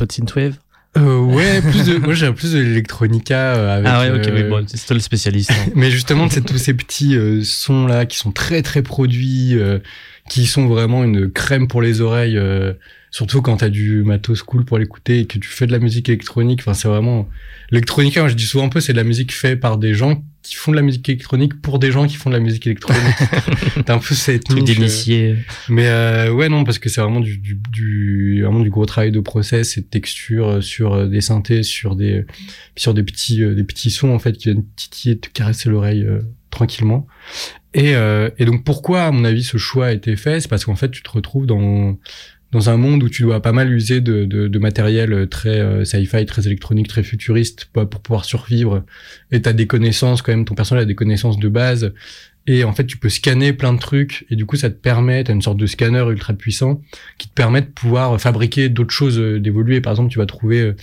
[0.00, 0.54] Peu de synthwave
[0.98, 3.88] euh, ouais, plus de, moi j'ai plus de l'électronica euh, avec.
[3.88, 5.52] Ah ouais, ok, euh, oui, bon, c'est toi le spécialiste.
[5.52, 5.70] hein.
[5.76, 9.78] Mais justement, c'est tous ces petits euh, sons là qui sont très très produits, euh,
[10.28, 12.72] qui sont vraiment une crème pour les oreilles, euh,
[13.10, 16.08] surtout quand t'as du matos cool pour l'écouter et que tu fais de la musique
[16.08, 16.60] électronique.
[16.60, 17.28] Enfin, c'est vraiment
[17.70, 18.20] l'électronica.
[18.20, 20.54] Moi, je dis souvent un peu, c'est de la musique faite par des gens qui
[20.54, 23.02] font de la musique électronique pour des gens qui font de la musique électronique.
[23.84, 25.36] T'as un peu cette Truc euh, d'initié.
[25.68, 29.12] mais euh, ouais, non, parce que c'est vraiment du, du, du, vraiment du gros travail
[29.12, 32.24] de process et de texture euh, sur euh, des synthés, sur des,
[32.74, 36.20] sur des petits, des petits sons en fait qui viennent titiller, te caresser l'oreille euh,
[36.50, 37.06] tranquillement.
[37.74, 40.64] Et, euh, et donc pourquoi, à mon avis, ce choix a été fait, c'est parce
[40.64, 41.98] qu'en fait, tu te retrouves dans
[42.52, 46.46] dans un monde où tu dois pas mal user de, matériel très euh, sci-fi, très
[46.46, 48.84] électronique, très futuriste pour, pour pouvoir survivre.
[49.30, 51.92] Et t'as des connaissances quand même, ton personnage a des connaissances de base.
[52.46, 54.26] Et en fait, tu peux scanner plein de trucs.
[54.30, 56.80] Et du coup, ça te permet, t'as une sorte de scanner ultra puissant
[57.18, 59.80] qui te permet de pouvoir fabriquer d'autres choses, euh, d'évoluer.
[59.80, 60.76] Par exemple, tu vas trouver, euh,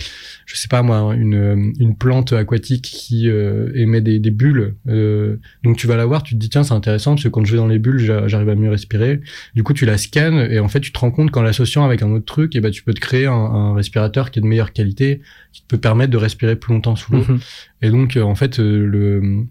[0.46, 4.76] je sais pas moi, une, euh, une plante aquatique qui euh, émet des, des bulles.
[4.88, 7.44] Euh, donc tu vas la voir, tu te dis tiens, c'est intéressant parce que quand
[7.44, 9.20] je vais dans les bulles, j'a- j'arrive à mieux respirer.
[9.54, 12.02] Du coup, tu la scannes et en fait, tu te rends compte qu'en l'associant avec
[12.02, 14.46] un autre truc, et ben tu peux te créer un, un respirateur qui est de
[14.46, 15.20] meilleure qualité,
[15.52, 17.24] qui te peut permettre de respirer plus longtemps sous l'eau.
[17.28, 17.40] Mhm.
[17.82, 19.44] Et donc, euh, en fait, le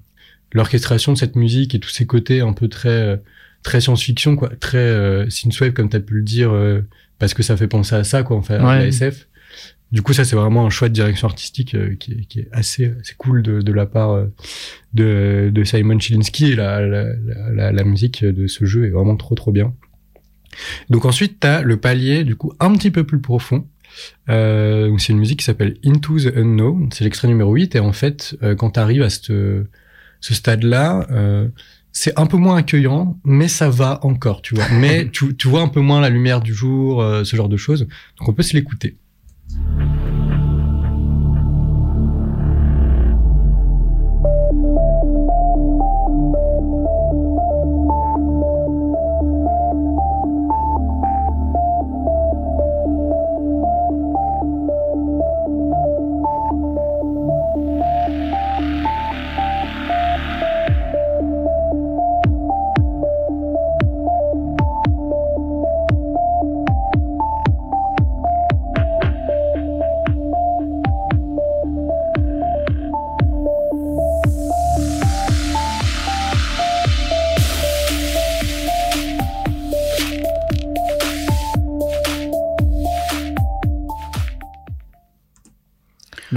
[0.53, 3.17] l'orchestration de cette musique et tous ces côtés un peu très euh,
[3.63, 6.81] très science-fiction, quoi, très euh, synthwave comme t'as pu le dire, euh,
[7.19, 9.27] parce que ça fait penser à ça, quoi, en fait, à la SF.
[9.91, 12.49] Du coup, ça c'est vraiment un choix de direction artistique euh, qui, est, qui est
[12.51, 14.25] assez, assez cool de, de la part euh,
[14.93, 16.51] de, de Simon Chilinsky.
[16.51, 19.73] Et la, la, la, la, la musique de ce jeu est vraiment trop trop bien.
[20.89, 23.65] Donc ensuite, t'as le palier du coup un petit peu plus profond.
[24.29, 26.89] Euh, donc c'est une musique qui s'appelle Into the Unknown.
[26.91, 29.31] C'est l'extrait numéro 8 et en fait, euh, quand t'arrives à cette,
[30.21, 31.47] ce stade-là, euh,
[31.91, 34.67] c'est un peu moins accueillant, mais ça va encore, tu vois.
[34.71, 37.58] Mais tu, tu vois un peu moins la lumière du jour, euh, ce genre de
[37.58, 37.88] choses.
[38.19, 38.97] Donc on peut se l'écouter.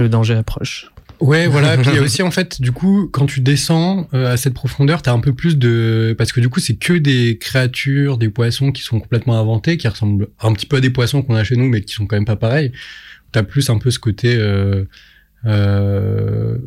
[0.01, 0.91] Le danger approche.
[1.19, 1.77] Ouais, voilà.
[1.81, 4.55] Puis il y a aussi en fait, du coup, quand tu descends euh, à cette
[4.55, 8.29] profondeur, t'as un peu plus de, parce que du coup, c'est que des créatures, des
[8.29, 11.43] poissons qui sont complètement inventés, qui ressemblent un petit peu à des poissons qu'on a
[11.43, 12.71] chez nous, mais qui sont quand même pas pareils.
[13.31, 14.85] T'as plus un peu ce côté, euh,
[15.45, 16.57] euh,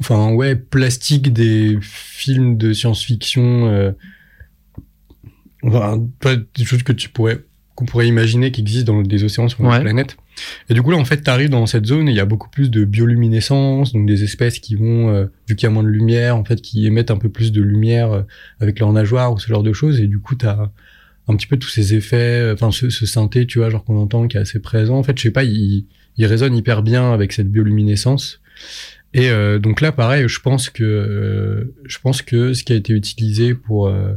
[0.00, 3.94] enfin ouais, plastique des films de science-fiction,
[5.62, 6.02] enfin,
[6.56, 9.76] des choses que tu pourrais, qu'on pourrait imaginer qui existent dans des océans sur notre
[9.76, 9.82] Ouais.
[9.82, 10.16] planète.
[10.68, 12.24] Et du coup, là, en fait, tu arrives dans cette zone et il y a
[12.24, 15.82] beaucoup plus de bioluminescence, donc des espèces qui vont, euh, vu qu'il y a moins
[15.82, 18.22] de lumière, en fait, qui émettent un peu plus de lumière euh,
[18.60, 20.00] avec leurs nageoires ou ce genre de choses.
[20.00, 20.70] Et du coup, tu as
[21.28, 23.98] un petit peu tous ces effets, euh, enfin, ce, ce synthé, tu vois, genre qu'on
[23.98, 24.96] entend, qui est assez présent.
[24.98, 28.40] En fait, je sais pas, il, il résonne hyper bien avec cette bioluminescence.
[29.14, 32.76] Et euh, donc là, pareil, je pense que euh, je pense que ce qui a
[32.76, 34.14] été utilisé pour euh,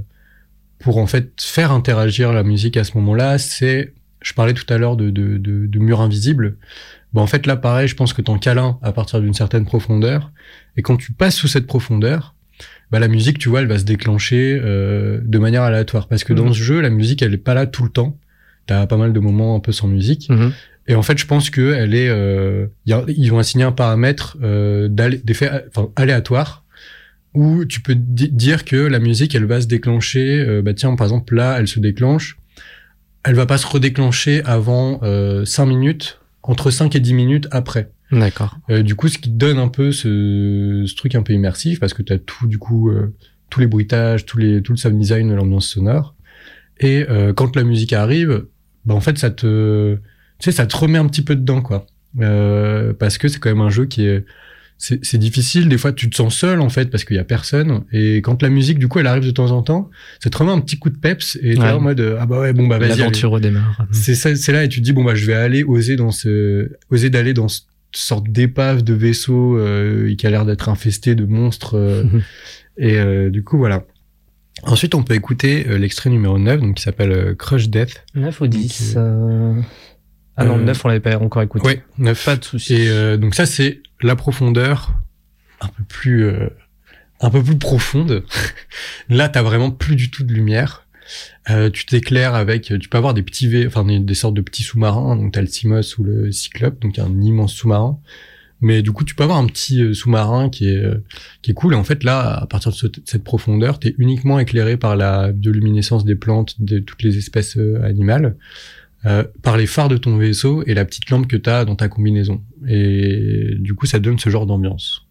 [0.79, 4.77] pour en fait faire interagir la musique à ce moment-là, c'est je parlais tout à
[4.77, 6.57] l'heure de, de, de, de murs invisibles.
[7.13, 10.31] Bon, en fait, là, pareil, je pense que t'en câlin à partir d'une certaine profondeur.
[10.75, 12.35] Et quand tu passes sous cette profondeur,
[12.91, 16.07] bah, la musique, tu vois, elle va se déclencher euh, de manière aléatoire.
[16.07, 16.53] Parce que dans Mhm.
[16.53, 18.17] ce jeu, la musique, elle est pas là tout le temps.
[18.65, 20.29] T'as pas mal de moments un peu sans musique.
[20.29, 20.51] Mhm.
[20.87, 24.87] Et en fait, je pense que elle est, euh, ils ont assigné un paramètre euh,
[24.89, 26.63] d'effet enfin, aléatoire
[27.37, 30.39] où tu peux dire que la musique, elle va se déclencher.
[30.39, 32.37] Euh, bah tiens, par exemple, là, elle se déclenche.
[33.23, 37.91] Elle va pas se redéclencher avant euh, 5 minutes, entre 5 et 10 minutes après.
[38.11, 38.57] D'accord.
[38.71, 41.93] Euh, du coup, ce qui donne un peu ce, ce truc un peu immersif, parce
[41.93, 43.13] que tu as tout, du coup, euh,
[43.51, 46.15] tous les bruitages, tous les, tout le sound design, l'ambiance sonore.
[46.79, 48.45] Et euh, quand la musique arrive,
[48.85, 49.99] bah en fait, ça te, tu
[50.39, 51.85] sais, ça te remet un petit peu dedans, quoi.
[52.19, 54.25] Euh, parce que c'est quand même un jeu qui est,
[54.77, 55.69] c'est difficile.
[55.69, 57.83] Des fois, tu te sens seul en fait parce qu'il y a personne.
[57.91, 60.51] Et quand la musique, du coup, elle arrive de temps en temps, ça te remet
[60.51, 62.97] un petit coup de peps et t'es en mode ah bah ouais bon bah vas-y.
[62.99, 63.85] L'aventure redémarre.
[63.91, 66.11] C'est ça, c'est là et tu te dis bon bah je vais aller oser dans
[66.11, 71.15] ce, oser d'aller dans cette sorte d'épave de vaisseau euh, qui a l'air d'être infesté
[71.15, 71.75] de monstres.
[71.75, 72.03] Euh,
[72.77, 73.83] et euh, du coup voilà.
[74.63, 78.03] Ensuite, on peut écouter euh, l'extrait numéro 9, donc qui s'appelle euh, Crush Death.
[78.15, 78.97] 9 ou 10
[80.37, 81.65] Ah non, 9, on l'avait pas encore écouté.
[81.65, 82.25] Ouais, 9.
[82.25, 82.75] Pas de souci.
[82.75, 84.93] Et donc ça, c'est la profondeur
[85.61, 86.49] un peu plus euh,
[87.19, 88.23] un peu plus profonde.
[89.09, 90.85] Là, t'as vraiment plus du tout de lumière.
[91.49, 94.41] Euh, tu t'éclaires avec, tu peux avoir des petits V, enfin des, des sortes de
[94.41, 95.15] petits sous-marins.
[95.15, 97.99] Donc t'as le Simos ou le Cyclope, donc un immense sous-marin.
[98.59, 101.03] Mais du coup, tu peux avoir un petit euh, sous-marin qui est euh,
[101.41, 101.73] qui est cool.
[101.73, 105.31] Et en fait, là, à partir de ce, cette profondeur, t'es uniquement éclairé par la
[105.31, 108.35] bioluminescence des plantes, de toutes les espèces euh, animales.
[109.07, 111.75] Euh, par les phares de ton vaisseau et la petite lampe que tu as dans
[111.75, 112.43] ta combinaison.
[112.67, 115.07] Et du coup, ça donne ce genre d'ambiance.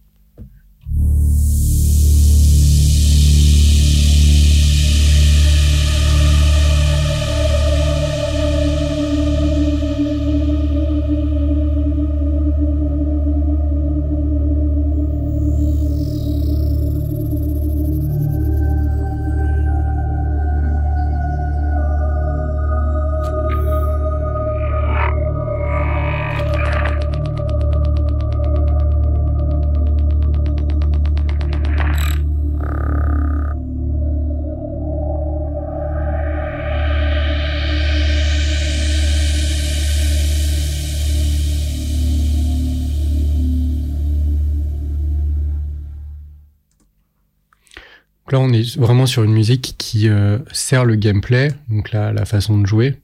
[48.37, 52.25] Là, on est vraiment sur une musique qui euh, sert le gameplay, donc la, la
[52.27, 52.97] façon de jouer,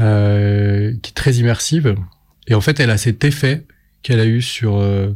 [0.00, 1.96] euh, qui est très immersive.
[2.48, 3.64] Et en fait, elle a cet effet
[4.02, 5.10] qu'elle a eu sur euh,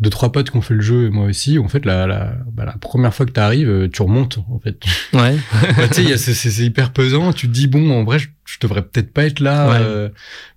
[0.00, 1.58] deux trois potes qui ont fait le jeu et moi aussi.
[1.58, 4.38] En fait, la, la, bah, la première fois que tu arrives, tu remontes.
[4.50, 4.76] En fait,
[5.12, 5.36] Ouais.
[5.76, 7.32] bah, tu sais, c'est- hyper pesant.
[7.32, 9.76] Tu te dis bon, en vrai, je, je devrais peut-être pas être là, Ouais.
[9.80, 10.08] euh,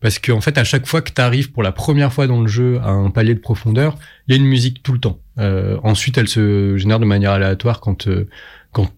[0.01, 2.41] parce que en fait, à chaque fois que tu arrives pour la première fois dans
[2.41, 5.19] le jeu à un palier de profondeur, il y a une musique tout le temps.
[5.41, 8.27] Euh, ensuite, elle se génère de manière aléatoire quand euh,
[8.71, 8.89] quand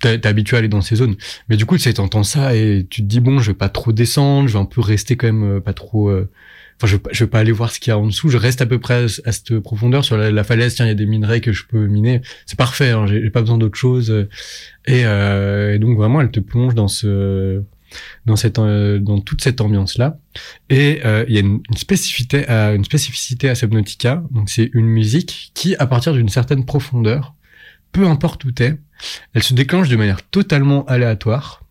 [0.00, 1.16] t'es habitué à aller dans ces zones.
[1.48, 3.92] Mais du coup, tu t'entends ça et tu te dis bon, je vais pas trop
[3.92, 6.08] descendre, je vais un peu rester quand même euh, pas trop.
[6.10, 6.28] euh,
[6.76, 8.28] Enfin, je, je vais pas aller voir ce qu'il y a en dessous.
[8.30, 10.74] Je reste à peu près à, cette profondeur sur la, la falaise.
[10.74, 12.20] Tiens, il y a des minerais que je peux miner.
[12.46, 12.90] C'est parfait.
[12.90, 14.26] Hein, j'ai pas besoin d'autre chose.
[14.86, 17.62] Et, euh, et donc vraiment, elle te plonge dans ce,
[18.26, 20.18] dans cette, euh, dans toute cette ambiance là.
[20.70, 24.22] Et euh, il y a une, une spécificité, à, une spécificité à Subnautica.
[24.30, 27.34] Donc c'est une musique qui, à partir d'une certaine profondeur,
[27.92, 28.76] peu importe où t'es,
[29.34, 31.62] elle se déclenche de manière totalement aléatoire.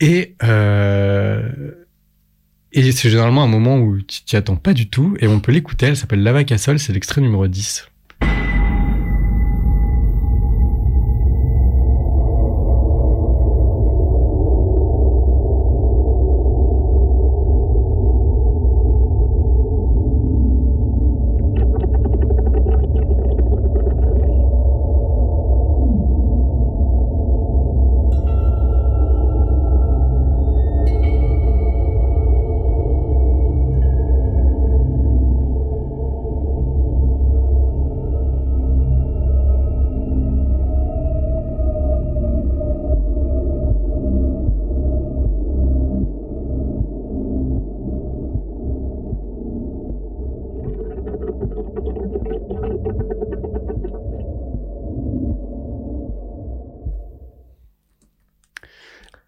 [0.00, 1.72] Et euh,
[2.74, 5.52] et c'est généralement un moment où tu t'y attends pas du tout, et on peut
[5.52, 7.88] l'écouter, elle s'appelle Lava Castle, c'est l'extrait numéro 10.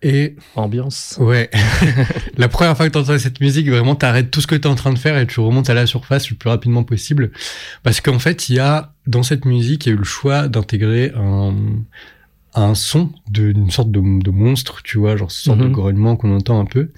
[0.08, 1.16] Et Ambiance.
[1.18, 1.50] ouais,
[2.36, 4.66] la première fois que tu entends cette musique, vraiment, t'arrêtes tout ce que tu es
[4.66, 7.32] en train de faire et tu remontes à la surface le plus rapidement possible.
[7.82, 10.46] Parce qu'en fait, il y a, dans cette musique, il y a eu le choix
[10.46, 11.54] d'intégrer un,
[12.54, 15.72] un son d'une sorte de, de monstre, tu vois, genre ce sorte de Mhm.
[15.72, 16.90] grognement qu'on entend un peu.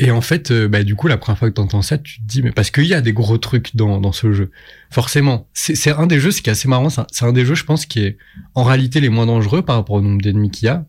[0.00, 2.20] Et en fait, euh, bah, du coup, la première fois que tu entends ça, tu
[2.20, 4.52] te dis, mais parce qu'il y a des gros trucs dans, dans ce jeu.
[4.90, 5.48] Forcément.
[5.54, 7.44] C'est c'est un des jeux, ce qui est assez marrant, c'est un, c'est un des
[7.44, 8.16] jeux, je pense, qui est
[8.54, 10.84] en réalité les moins dangereux par rapport au nombre d'ennemis qu'il y a.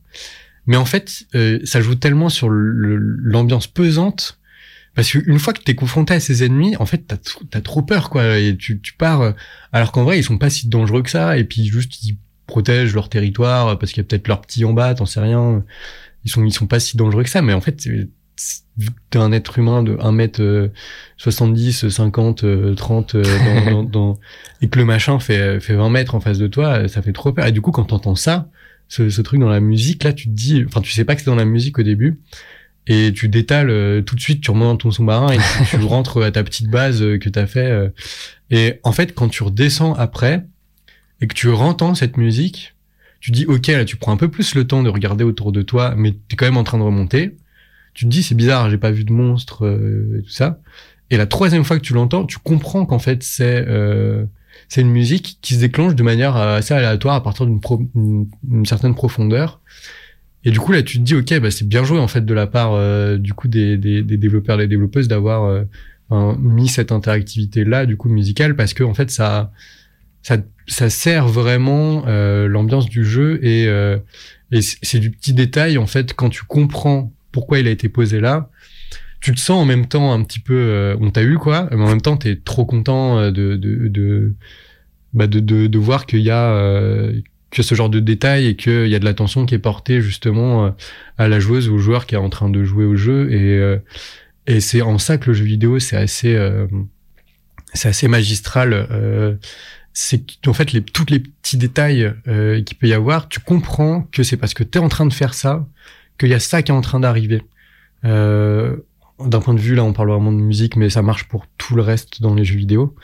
[0.69, 4.37] Mais en fait, euh, ça joue tellement sur l'ambiance pesante
[4.93, 7.17] parce qu'une fois que t'es confronté à ces ennemis, en fait, t'as
[7.53, 8.37] as trop peur, quoi.
[8.37, 9.31] Et tu, tu pars, euh,
[9.73, 11.39] alors qu'en vrai, ils sont pas si dangereux que ça.
[11.39, 14.73] Et puis juste, ils protègent leur territoire parce qu'il y a peut-être leur petit en
[14.73, 15.65] bas, t'en sais rien.
[16.23, 17.41] Ils sont, ils sont pas si dangereux que ça.
[17.41, 18.07] Mais en fait, vu
[18.77, 20.69] que t'es un être humain de 1 mètre
[21.17, 24.19] 70, 50, 30, dans, dans,
[24.61, 27.33] et que le machin fait, fait 20 mètres en face de toi, ça fait trop
[27.33, 27.47] peur.
[27.47, 28.51] Et du coup, quand t'entends ça,
[28.89, 31.21] ce, ce, truc dans la musique, là, tu te dis, enfin, tu sais pas que
[31.21, 32.19] c'est dans la musique au début
[32.89, 35.37] et tu détales euh, tout de suite, tu remontes ton sous-marin et
[35.69, 37.67] tu, rentres à ta petite base euh, que tu as fait.
[37.67, 37.89] Euh.
[38.49, 40.45] et en fait, quand tu redescends après
[41.21, 42.75] et que tu rentends cette musique,
[43.19, 45.61] tu dis ok, là tu prends un peu plus le temps de regarder autour de
[45.61, 47.37] toi, mais tu es quand même en train de remonter.
[47.93, 49.67] Tu te dis c'est bizarre, j'ai pas vu de monstre
[50.17, 50.59] et tout ça.
[51.11, 53.65] Et la troisième fois que tu l'entends, tu comprends qu'en fait c'est
[54.69, 59.59] c'est une musique qui se déclenche de manière assez aléatoire à partir d'une certaine profondeur.
[60.45, 62.33] Et du coup, là, tu te dis, OK, bah, c'est bien joué, en fait, de
[62.33, 66.91] la part, euh, du coup, des, des, des, développeurs, des développeuses d'avoir euh, mis cette
[66.91, 69.51] interactivité-là, du coup, musicale, parce que, en fait, ça,
[70.21, 73.97] ça, ça sert vraiment euh, l'ambiance du jeu et, euh,
[74.51, 78.19] et c'est du petit détail, en fait, quand tu comprends pourquoi il a été posé
[78.19, 78.49] là,
[79.21, 81.89] tu te sens en même temps un petit peu, on t'a eu, quoi, mais en
[81.89, 84.33] même temps, t'es trop content de, de, de,
[85.13, 87.11] bah de, de, de voir qu'il y a
[87.51, 90.65] que ce genre de détails et qu'il y a de l'attention qui est portée justement
[90.65, 90.69] euh,
[91.17, 93.31] à la joueuse ou au joueur qui est en train de jouer au jeu.
[93.31, 93.77] Et euh,
[94.47, 96.67] et c'est en ça que le jeu vidéo c'est assez euh,
[97.73, 98.87] c'est assez magistral
[99.93, 104.07] c'est en fait les tous les petits détails euh, qu'il peut y avoir tu comprends
[104.11, 105.67] que c'est parce que tu es en train de faire ça
[106.17, 107.43] qu'il y a ça qui est en train d'arriver
[109.25, 111.75] d'un point de vue là on parle vraiment de musique mais ça marche pour tout
[111.75, 112.95] le reste dans les jeux vidéo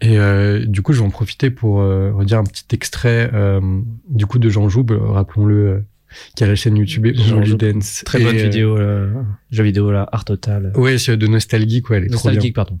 [0.00, 3.60] et euh, du coup, je vais en profiter pour euh, redire un petit extrait euh,
[4.08, 5.80] du coup de Jean Joub, rappelons-le, euh,
[6.36, 8.02] qui a la chaîne YouTube Jean Dance.
[8.04, 8.78] Très bonne vidéo,
[9.50, 10.72] jeu vidéo là, Art Total.
[10.76, 12.78] Ouais, c'est de nostalgie quoi, elle est nostalgique, pardon.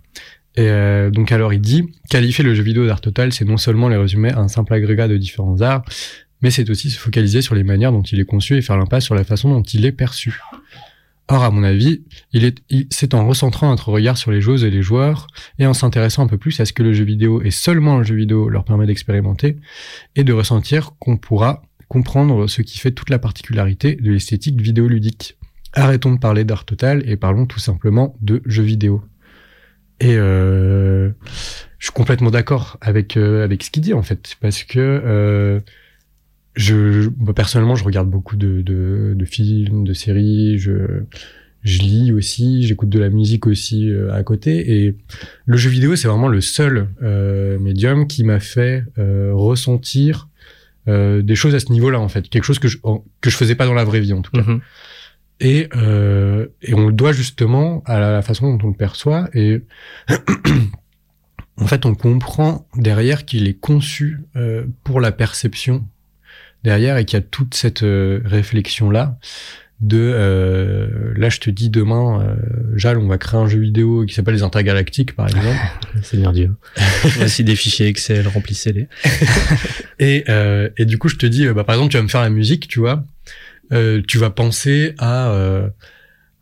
[0.56, 0.68] Et
[1.12, 4.32] donc alors il dit, qualifier le jeu vidéo d'art total, c'est non seulement les résumer
[4.32, 5.84] à un simple agrégat de différents arts,
[6.40, 9.04] mais c'est aussi se focaliser sur les manières dont il est conçu et faire l'impasse
[9.04, 10.40] sur la façon dont il est perçu.
[11.30, 14.70] Or, à mon avis, il est, c'est en recentrant notre regard sur les joueuses et
[14.70, 15.26] les joueurs
[15.58, 18.04] et en s'intéressant un peu plus à ce que le jeu vidéo et seulement le
[18.04, 19.56] jeu vidéo leur permet d'expérimenter
[20.16, 25.36] et de ressentir qu'on pourra comprendre ce qui fait toute la particularité de l'esthétique vidéoludique.
[25.74, 29.04] Arrêtons de parler d'art total et parlons tout simplement de jeux vidéo.
[30.00, 31.10] Et euh,
[31.78, 35.60] je suis complètement d'accord avec euh, avec ce qu'il dit en fait, parce que euh,
[36.58, 41.04] je, personnellement, je regarde beaucoup de, de, de, films, de séries, je,
[41.62, 44.84] je lis aussi, j'écoute de la musique aussi euh, à côté.
[44.84, 44.96] Et
[45.46, 50.28] le jeu vidéo, c'est vraiment le seul euh, médium qui m'a fait euh, ressentir
[50.88, 52.28] euh, des choses à ce niveau-là, en fait.
[52.28, 52.78] Quelque chose que je,
[53.20, 54.40] que je faisais pas dans la vraie vie, en tout cas.
[54.40, 54.60] Mm-hmm.
[55.40, 55.68] Et,
[56.62, 59.28] et on le doit justement à la façon dont on le perçoit.
[59.32, 59.62] Et
[61.56, 64.24] en fait, on comprend derrière qu'il est conçu
[64.82, 65.86] pour la perception
[66.64, 69.18] derrière et qu'il y a toute cette euh, réflexion là
[69.80, 72.34] de euh, là je te dis demain euh,
[72.74, 75.56] Jal on va créer un jeu vidéo qui s'appelle les intergalactiques par exemple.
[76.02, 76.56] Seigneur Dieu.
[77.16, 78.88] Voici des fichiers Excel remplissez-les.
[80.00, 82.22] Et euh, et du coup je te dis bah par exemple tu vas me faire
[82.22, 83.04] la musique tu vois.
[83.72, 85.32] Euh, tu vas penser à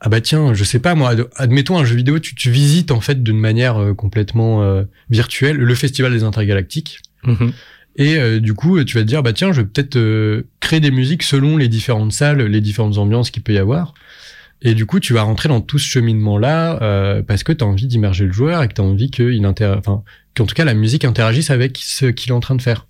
[0.00, 3.00] ah bah tiens je sais pas moi admettons un jeu vidéo tu, tu visites en
[3.00, 7.00] fait d'une manière complètement virtuelle le festival des intergalactiques.
[7.24, 7.52] Mm-hmm.
[7.96, 10.80] Et euh, du coup, tu vas te dire, bah tiens, je vais peut-être euh, créer
[10.80, 13.94] des musiques selon les différentes salles, les différentes ambiances qu'il peut y avoir.
[14.62, 17.66] Et du coup, tu vas rentrer dans tout ce cheminement-là euh, parce que tu as
[17.66, 19.74] envie d'immerger le joueur et que tu as envie qu'il inter...
[19.78, 20.02] enfin,
[20.34, 22.86] qu'en tout cas la musique interagisse avec ce qu'il est en train de faire.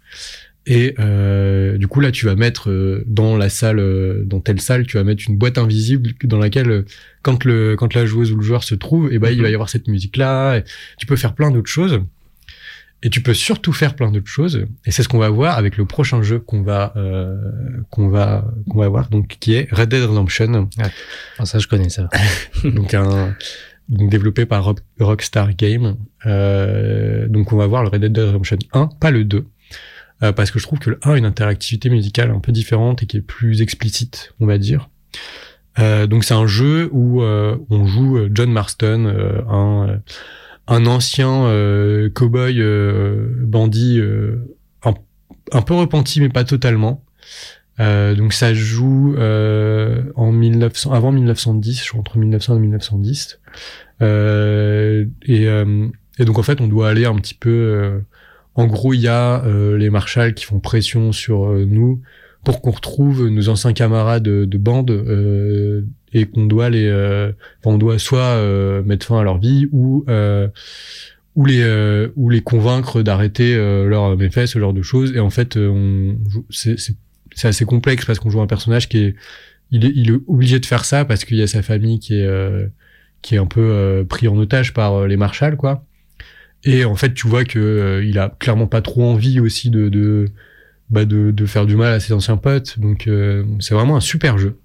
[0.68, 4.96] Et euh, du coup, là, tu vas mettre dans la salle, dans telle salle, tu
[4.96, 6.84] vas mettre une boîte invisible dans laquelle,
[7.22, 9.54] quand le quand la joueuse ou le joueur se trouve, et ben il va y
[9.54, 10.62] avoir cette musique-là.
[10.98, 12.00] Tu peux faire plein d'autres choses.
[13.02, 14.66] Et tu peux surtout faire plein d'autres choses.
[14.84, 17.36] Et c'est ce qu'on va voir avec le prochain jeu qu'on va euh,
[17.90, 20.68] qu'on va qu'on va voir, donc qui est Red Dead Redemption.
[21.38, 22.08] Ah, ça, je connais ça.
[22.64, 23.34] donc un
[23.88, 25.96] donc développé par Rockstar Game.
[26.24, 29.46] Euh, donc on va voir le Red Dead Redemption 1, pas le 2.
[30.22, 33.02] Euh, parce que je trouve que le 1 a une interactivité musicale un peu différente
[33.02, 34.88] et qui est plus explicite, on va dire.
[35.78, 40.00] Euh, donc c'est un jeu où euh, on joue John Marston, euh, un
[40.68, 44.36] un ancien euh, cowboy euh, bandit euh,
[44.84, 44.94] un,
[45.52, 47.04] un, peu repenti mais pas totalement.
[47.78, 53.40] Euh, donc ça joue euh, en 1900 avant 1910, je crois entre 1900 et 1910.
[54.00, 55.06] et,
[56.18, 58.02] et donc en fait on doit aller un petit peu.
[58.54, 59.44] en gros il y a
[59.76, 62.02] les marshals qui font pression sur nous
[62.46, 67.32] pour qu'on retrouve nos anciens camarades de, bande et qu'on doit les,
[67.64, 68.40] on doit soit
[68.84, 70.04] mettre fin à leur vie ou
[71.34, 75.14] ou les ou les convaincre d'arrêter leurs méfaits, ce genre de choses.
[75.16, 76.16] Et en fait, on
[76.50, 79.14] c'est assez complexe parce qu'on joue un personnage qui est
[79.72, 82.14] il, est il est obligé de faire ça parce qu'il y a sa famille qui
[82.14, 82.70] est
[83.22, 85.84] qui est un peu pris en otage par les marshals quoi
[86.66, 89.88] et en fait, tu vois que euh, il a clairement pas trop envie aussi de
[89.88, 90.26] de,
[90.90, 92.78] bah de, de faire du mal à ses anciens potes.
[92.78, 94.58] Donc euh, c'est vraiment un super jeu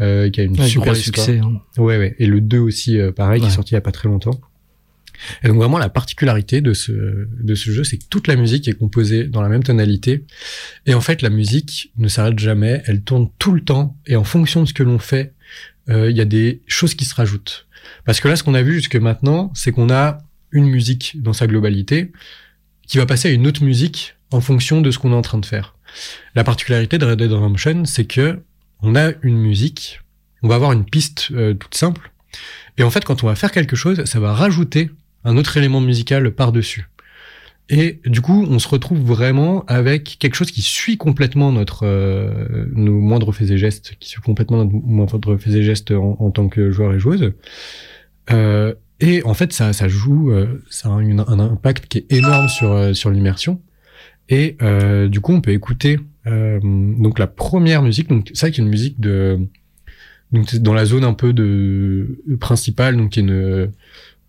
[0.00, 1.38] euh, qui a une super succès.
[1.38, 1.60] Hein.
[1.76, 2.16] Ouais, ouais.
[2.18, 4.40] Et le 2 aussi, euh, pareil, qui est sorti il y a pas très longtemps.
[5.42, 8.68] Et donc vraiment la particularité de ce de ce jeu, c'est que toute la musique
[8.68, 10.24] est composée dans la même tonalité.
[10.84, 13.96] Et en fait, la musique ne s'arrête jamais, elle tourne tout le temps.
[14.06, 15.32] Et en fonction de ce que l'on fait,
[15.88, 17.66] il y a des choses qui se rajoutent.
[18.04, 20.18] Parce que là, ce qu'on a vu jusque maintenant, c'est qu'on a
[20.50, 22.12] une musique dans sa globalité,
[22.86, 25.38] qui va passer à une autre musique en fonction de ce qu'on est en train
[25.38, 25.74] de faire.
[26.34, 28.40] La particularité de Red Dead Redemption, c'est que
[28.82, 30.00] on a une musique,
[30.42, 32.12] on va avoir une piste euh, toute simple,
[32.78, 34.90] et en fait, quand on va faire quelque chose, ça va rajouter
[35.24, 36.88] un autre élément musical par-dessus.
[37.68, 42.66] Et du coup, on se retrouve vraiment avec quelque chose qui suit complètement notre euh,
[42.72, 46.30] nos moindres faits et gestes, qui suit complètement nos moindres faits et gestes en, en
[46.30, 47.32] tant que joueur et joueuse.
[48.30, 52.48] Euh, et en fait, ça, ça joue, euh, ça a un impact qui est énorme
[52.48, 53.60] sur euh, sur l'immersion.
[54.28, 58.08] Et euh, du coup, on peut écouter euh, donc la première musique.
[58.08, 59.38] Donc ça, qui est une musique de
[60.32, 63.70] donc dans la zone un peu de principale, donc qui est une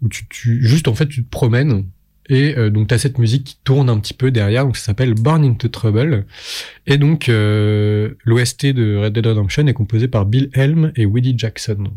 [0.03, 1.85] où tu, tu juste en fait tu te promènes
[2.29, 5.15] et donc tu as cette musique qui tourne un petit peu derrière, donc ça s'appelle
[5.15, 6.25] Born into Trouble.
[6.85, 11.89] Et donc l'OST de Red Dead Redemption est composé par Bill Helm et Woody Jackson.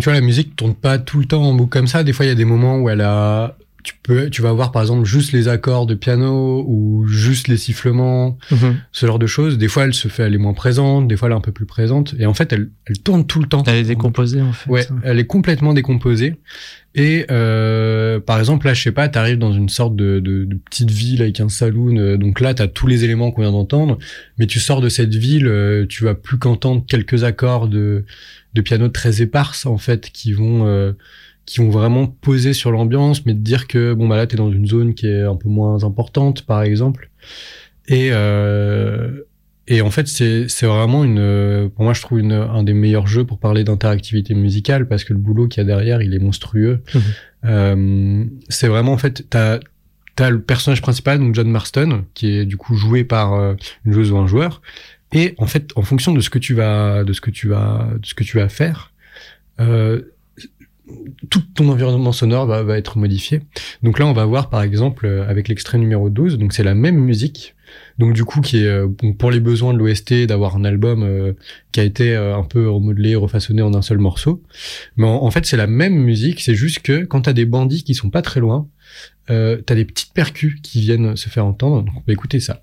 [0.00, 2.02] Tu vois, la musique tourne pas tout le temps en boucle comme ça.
[2.02, 4.72] Des fois, il y a des moments où elle a, tu peux, tu vas voir
[4.72, 8.76] par exemple juste les accords de piano ou juste les sifflements, mhm.
[8.92, 9.58] ce genre de choses.
[9.58, 11.08] Des fois, elle se fait, elle est moins présente.
[11.08, 12.14] Des fois, elle est un peu plus présente.
[12.18, 13.62] Et en fait, elle, elle tourne tout le temps.
[13.66, 14.70] Elle est décomposée en fait.
[14.70, 16.36] Ouais, elle est complètement décomposée.
[16.96, 20.56] Et euh, par exemple, là, je sais pas, t'arrives dans une sorte de, de, de,
[20.56, 21.96] petite ville avec un saloon.
[21.96, 23.98] Euh, donc là, t'as tous les éléments qu'on vient d'entendre.
[24.38, 28.04] Mais tu sors de cette ville, euh, tu vas plus qu'entendre quelques accords de
[28.54, 30.92] de piano très éparses en fait qui vont euh,
[31.46, 34.52] qui vont vraiment poser sur l'ambiance, mais de dire que bon bah là t'es dans
[34.52, 37.10] une zone qui est un peu moins importante par exemple.
[37.88, 39.22] Et euh,
[39.66, 43.06] et en fait c'est c'est vraiment une pour moi je trouve une, un des meilleurs
[43.06, 46.18] jeux pour parler d'interactivité musicale parce que le boulot qu'il y a derrière il est
[46.18, 46.82] monstrueux.
[46.94, 46.98] Mmh.
[47.46, 49.60] Euh, c'est vraiment en fait t'as
[50.14, 53.92] t'as le personnage principal donc John Marston qui est du coup joué par euh, une
[53.92, 54.60] joueuse ou un joueur
[55.12, 57.88] et en fait, en fonction de ce que tu vas, de ce que tu vas,
[57.98, 58.92] de ce que tu vas faire,
[59.60, 60.02] euh,
[61.30, 63.40] tout ton environnement sonore va, va, être modifié.
[63.82, 66.74] Donc là, on va voir par exemple euh, avec l'extrait numéro 12, donc c'est la
[66.74, 67.54] même musique,
[67.98, 68.88] donc du coup qui est euh,
[69.18, 71.34] pour les besoins de l'OST d'avoir un album euh,
[71.72, 74.42] qui a été un peu remodelé, refaçonné en un seul morceau.
[74.96, 77.94] Mais en, fait, c'est la même musique, c'est juste que quand t'as des bandits qui
[77.94, 78.68] sont pas très loin,
[79.30, 81.82] euh, t'as des petites percus qui viennent se faire entendre.
[81.84, 82.62] Donc on va écouter ça.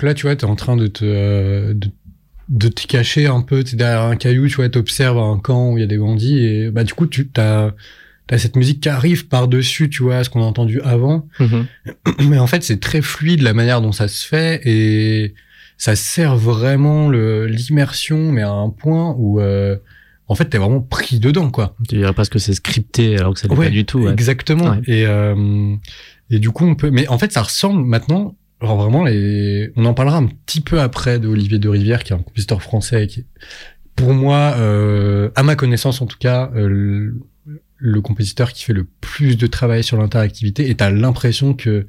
[0.00, 1.90] Donc là, tu vois, t'es en train de te, euh, de,
[2.48, 5.76] de te cacher un peu, t'es derrière un caillou, tu vois, t'observes un camp où
[5.76, 7.72] il y a des bandits et bah du coup, tu t'as
[8.26, 11.28] t'as cette musique qui arrive par dessus, tu vois, ce qu'on a entendu avant.
[11.38, 11.66] Mhm.
[12.30, 15.34] Mais en fait, c'est très fluide la manière dont ça se fait et
[15.76, 19.76] ça sert vraiment l'immersion, mais à un point où euh,
[20.28, 21.74] en fait, t'es vraiment pris dedans, quoi.
[21.90, 23.98] Tu dirais pas que c'est scripté alors que ça n'est Ouais, pas du tout.
[24.00, 24.12] ouais.
[24.12, 24.70] Exactement.
[24.70, 24.80] Ouais.
[24.86, 25.74] Et euh,
[26.30, 26.90] et du coup, on peut.
[26.90, 28.34] Mais en fait, ça ressemble maintenant.
[28.60, 29.72] Alors vraiment, les...
[29.76, 32.62] on en parlera un petit peu après de Olivier de Rivière, qui est un compositeur
[32.62, 33.24] français, qui,
[33.96, 37.12] pour moi, euh, à ma connaissance en tout cas, euh,
[37.78, 40.68] le, compositeur qui fait le plus de travail sur l'interactivité.
[40.68, 41.86] Et t'as l'impression que,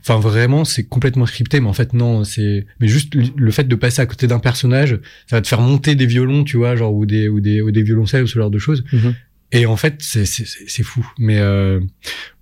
[0.00, 2.66] enfin vraiment, c'est complètement scripté, mais en fait non, c'est.
[2.80, 5.60] Mais juste le- le fait de passer à côté d'un personnage, ça va te faire
[5.60, 8.38] monter des violons, tu vois, genre ou des ou des ou des violoncelles ou ce
[8.38, 8.84] genre de choses.
[8.92, 9.14] Mhm.
[9.52, 11.08] Et en fait, c'est fou.
[11.18, 11.80] Mais euh,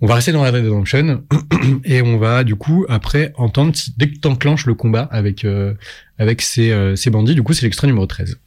[0.01, 1.23] on va rester dans la Red Redemption
[1.85, 5.75] et on va du coup après entendre dès que t'enclenches le combat avec euh,
[6.19, 7.35] avec ces euh, ces bandits.
[7.35, 8.39] Du coup, c'est l'extrait numéro 13.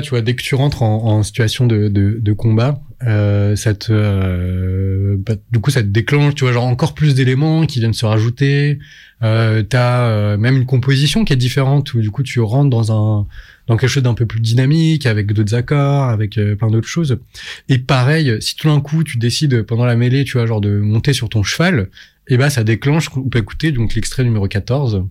[0.00, 5.16] Tu vois, dès que tu rentres en, situation de, de, combat, euh, ça te, euh,
[5.18, 8.06] bah, du coup, ça te déclenche, tu vois, genre encore plus d'éléments qui viennent se
[8.06, 8.78] rajouter.
[9.22, 12.90] Euh, T'as euh, même une composition qui est différente où du coup tu rentres dans
[12.90, 13.26] un
[13.68, 17.20] dans quelque chose d'un peu plus dynamique avec d'autres accords, avec plein d'autres choses.
[17.68, 20.80] Et pareil, si tout d'un coup tu décides pendant la mêlée, tu vois, genre de
[20.80, 21.88] monter sur ton cheval,
[22.28, 23.08] et ben ça déclenche.
[23.16, 25.04] On peut écouter donc l'extrait numéro 14.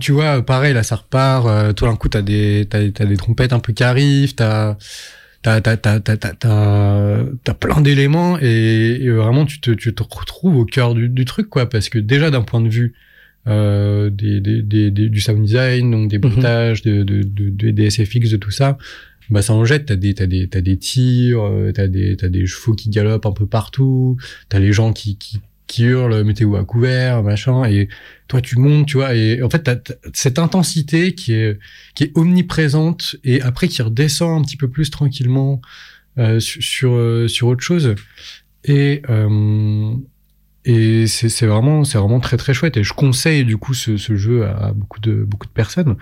[0.00, 1.46] tu vois, pareil, là, ça repart.
[1.46, 4.34] Euh, tout d'un coup, t'as des, t'as, t'as des trompettes un peu qui arrivent.
[4.34, 4.76] T'as,
[5.42, 10.56] t'as, t'as, t'as, t'as, t'as, t'as plein d'éléments et, vraiment, tu te, tu te retrouves
[10.56, 11.68] au cœur du, du truc, quoi.
[11.68, 12.94] Parce que déjà, d'un point de vue
[13.46, 16.34] euh, des, des, des, du sound design, donc des mhm.
[16.34, 18.78] montages, de, de, des SFX, de tout ça,
[19.30, 22.28] bah ça en jette t'as des t'as des t'as des tirs euh, t'as des t'as
[22.28, 24.18] des chevaux qui galopent un peu partout
[24.50, 27.88] t'as les gens qui qui qui hurlent, mettez-vous à couvert, machin, et
[28.28, 31.58] toi tu montes, tu vois, et en fait t'as t'as cette intensité qui est
[31.94, 35.60] qui est omniprésente et après qui redescend un petit peu plus tranquillement
[36.18, 37.94] euh, sur sur, euh, sur autre chose.
[38.64, 39.94] Et euh,
[40.64, 42.76] et c'est c'est vraiment c'est vraiment très très chouette.
[42.76, 45.96] Et je conseille du coup ce, ce jeu à beaucoup de beaucoup de personnes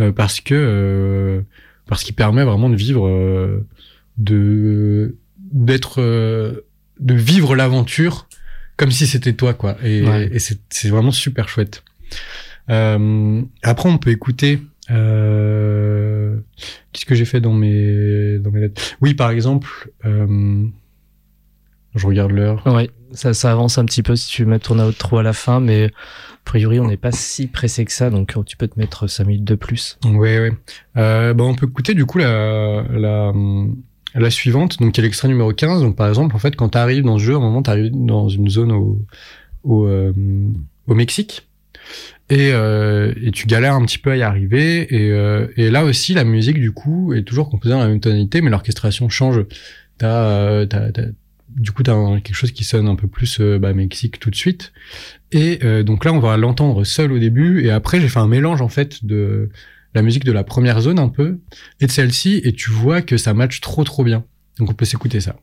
[0.00, 1.42] euh, parce que euh,
[1.86, 3.66] parce qu'il permet vraiment de vivre euh,
[4.16, 6.66] de d'être euh,
[7.00, 8.28] de vivre l'aventure
[8.78, 10.30] comme si c'était toi quoi et, Ouais.
[10.32, 11.82] et c'est vraiment super chouette
[12.70, 14.60] euh, après on peut écouter
[14.90, 16.36] euh,
[16.92, 18.80] qu'est-ce que j'ai fait dans mes dans mes lettres?
[19.02, 20.64] Oui par exemple euh,
[21.94, 24.78] je regarde l'heure Ouais, ça, ça avance un petit peu si tu veux mettre ton
[24.78, 25.90] outro à la fin, mais a
[26.44, 29.24] priori, on n'est pas si pressé que ça, donc euh, tu peux te mettre 5
[29.26, 29.98] minutes de plus.
[30.04, 30.52] Ouais, ouais.
[30.96, 33.32] Euh, bah, on peut écouter du coup la, la,
[34.14, 35.82] la suivante, donc qui est l'extrait numéro 15.
[35.82, 37.70] Donc par exemple, en fait, quand tu arrives dans ce jeu, à un moment, tu
[37.70, 38.98] arrives dans une zone au,
[39.64, 40.12] au, euh,
[40.86, 41.46] au Mexique.
[42.30, 44.94] Et, euh, et tu galères un petit peu à y arriver.
[44.94, 48.00] Et, euh, et là aussi, la musique, du coup, est toujours composée dans la même
[48.00, 49.44] tonalité, mais l'orchestration change.
[49.96, 51.06] T'as, euh, t'as, t'as-
[51.56, 54.28] du coup, t'as un- quelque chose qui sonne un peu plus euh, bah, Mexique tout
[54.30, 54.72] de suite.
[55.32, 57.64] Et euh, donc là, on va l'entendre seul au début.
[57.64, 59.48] Et après, j'ai fait un mélange, en fait, de
[59.98, 61.40] la musique de la première zone un peu
[61.80, 62.40] et de celle-ci.
[62.44, 64.24] Et tu vois que ça match trop, trop bien.
[64.58, 65.36] Donc on peut s'écouter ça.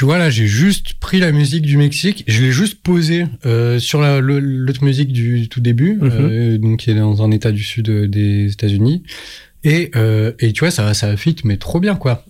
[0.00, 3.78] Tu vois là, j'ai juste pris la musique du Mexique, je l'ai juste posée euh,
[3.78, 6.10] sur l'autre musique du tout début, mhm.
[6.10, 9.02] euh, donc qui est dans un état du sud euh, des États-Unis.
[9.62, 12.24] Et, euh, et tu vois, ça, ça fit, mais trop bien, quoi.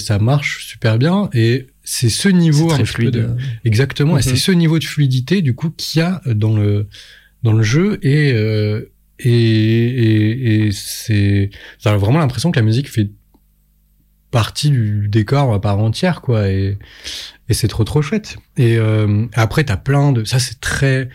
[0.00, 1.30] Ça marche super bien.
[1.32, 3.10] Et c'est ce niveau un fluide.
[3.10, 3.28] de...
[3.64, 4.18] Exactement.
[4.18, 4.36] Et c'est mhm.
[4.38, 6.88] ce niveau de fluidité, du coup, qu'il y a dans le,
[7.44, 8.00] dans le jeu.
[8.02, 8.30] Et,
[9.20, 13.10] et, et, et c'est, ça a vraiment l'impression que la musique fait
[14.32, 16.48] partie du décor à part entière, quoi.
[16.48, 16.78] Et,
[17.48, 18.36] et c'est trop, trop chouette.
[18.56, 21.08] Et euh, après, t'as plein de, ça, c'est très,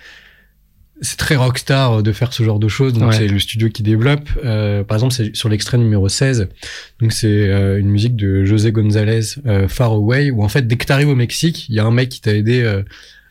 [1.02, 2.94] c'est très rockstar de faire ce genre de choses.
[2.94, 4.30] Donc c'est le studio qui développe.
[4.44, 6.50] Euh, par exemple, c'est sur l'extrait numéro 16.
[7.00, 10.78] Donc c'est euh, une musique de José González, euh, Far Away, où en fait dès
[10.78, 12.84] que t'arrives au Mexique, il y a un mec qui t'a aidé euh,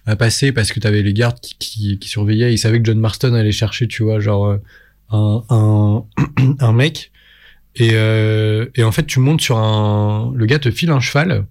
[0.06, 2.52] à passer parce que t'avais les gardes qui, qui, qui, surveillaient.
[2.52, 4.58] Ils savaient que John Marston allait chercher, tu vois, genre euh,
[5.10, 6.04] un un,
[6.60, 7.10] un mec.
[7.76, 7.94] Et,
[8.74, 10.32] et en fait, tu montes sur un.
[10.34, 11.46] Le gars te file un cheval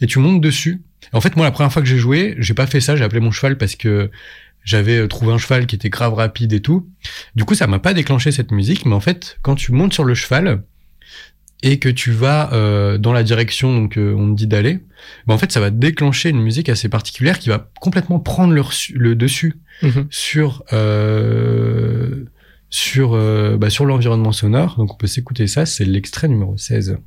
[0.00, 0.82] et tu montes dessus.
[1.12, 2.96] en fait, moi, la première fois que j'ai joué, j'ai pas fait ça.
[2.96, 4.10] J'ai appelé mon cheval parce que
[4.64, 6.88] j'avais euh, trouvé un cheval qui était grave rapide et tout.
[7.34, 10.04] Du coup, ça m'a pas déclenché cette musique, mais en fait, quand tu montes sur
[10.04, 10.62] le cheval
[11.62, 14.80] et que tu vas euh, dans la direction donc euh, on me dit d'aller,
[15.26, 18.62] bah en fait, ça va déclencher une musique assez particulière qui va complètement prendre le,
[18.94, 20.06] le dessus mhm.
[20.10, 22.24] sur euh,
[22.76, 23.12] sur
[23.58, 24.76] bah, sur l'environnement sonore.
[24.76, 26.98] Donc on peut s'écouter ça, c'est l'extrait numéro 16.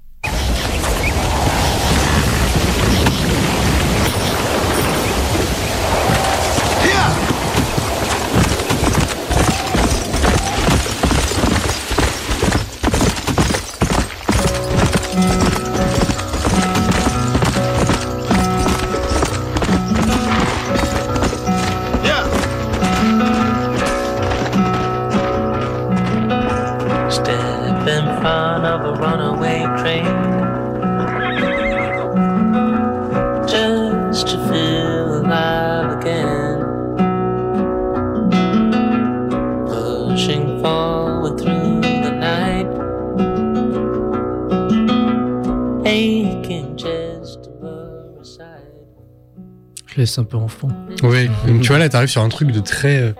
[50.19, 50.67] Un peu enfant.
[51.03, 51.29] Oui,
[51.61, 53.11] tu vois là, t'arrives sur un truc de très euh,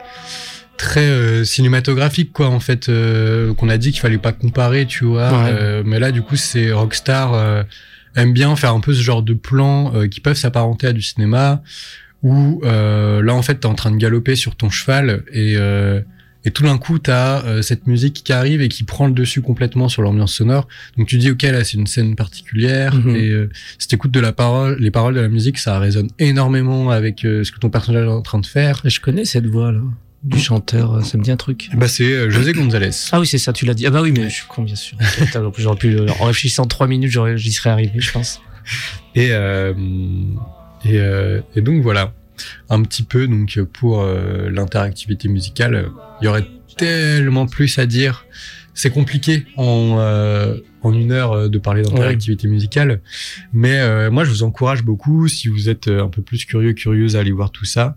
[0.77, 5.03] très euh, cinématographique quoi en fait euh, qu'on a dit qu'il fallait pas comparer tu
[5.03, 5.51] vois
[5.83, 7.65] mais là du coup c'est Rockstar
[8.15, 11.61] aime bien faire un peu ce genre de plans qui peuvent s'apparenter à du cinéma
[12.23, 15.57] où là en fait t'es en train de galoper sur ton cheval et
[16.45, 19.13] et tout d'un coup, tu as euh, cette musique qui arrive et qui prend le
[19.13, 20.67] dessus complètement sur l'ambiance sonore.
[20.97, 22.95] Donc tu dis, ok, là, c'est une scène particulière.
[22.95, 23.15] Mhm.
[23.15, 26.91] Et euh, si t'écoutes de la parole, les paroles de la musique, ça résonne énormément
[26.91, 28.81] avec euh, ce que ton personnage est en train de faire.
[28.85, 29.81] Je connais cette voix-là
[30.23, 31.69] du chanteur, ça me dit un truc.
[31.75, 32.89] Bah c'est José González.
[33.13, 33.85] Ah oui, c'est ça, tu l'as dit.
[33.87, 34.97] Ah bah oui, mais je suis con, bien sûr.
[35.57, 38.41] J'aurais pu, en réfléchissant trois minutes, j'y serais arrivé, je pense.
[39.15, 39.29] Et,
[40.83, 40.99] et,
[41.55, 42.11] et donc voilà
[42.69, 45.89] un petit peu donc pour euh, l'interactivité musicale.
[46.21, 48.25] Il y aurait tellement plus à dire.
[48.73, 53.01] C'est compliqué en, euh, en une heure euh, de parler d'interactivité musicale,
[53.51, 57.19] mais moi je vous encourage beaucoup si vous êtes un peu plus curieux curieuse à
[57.19, 57.95] aller voir tout ça.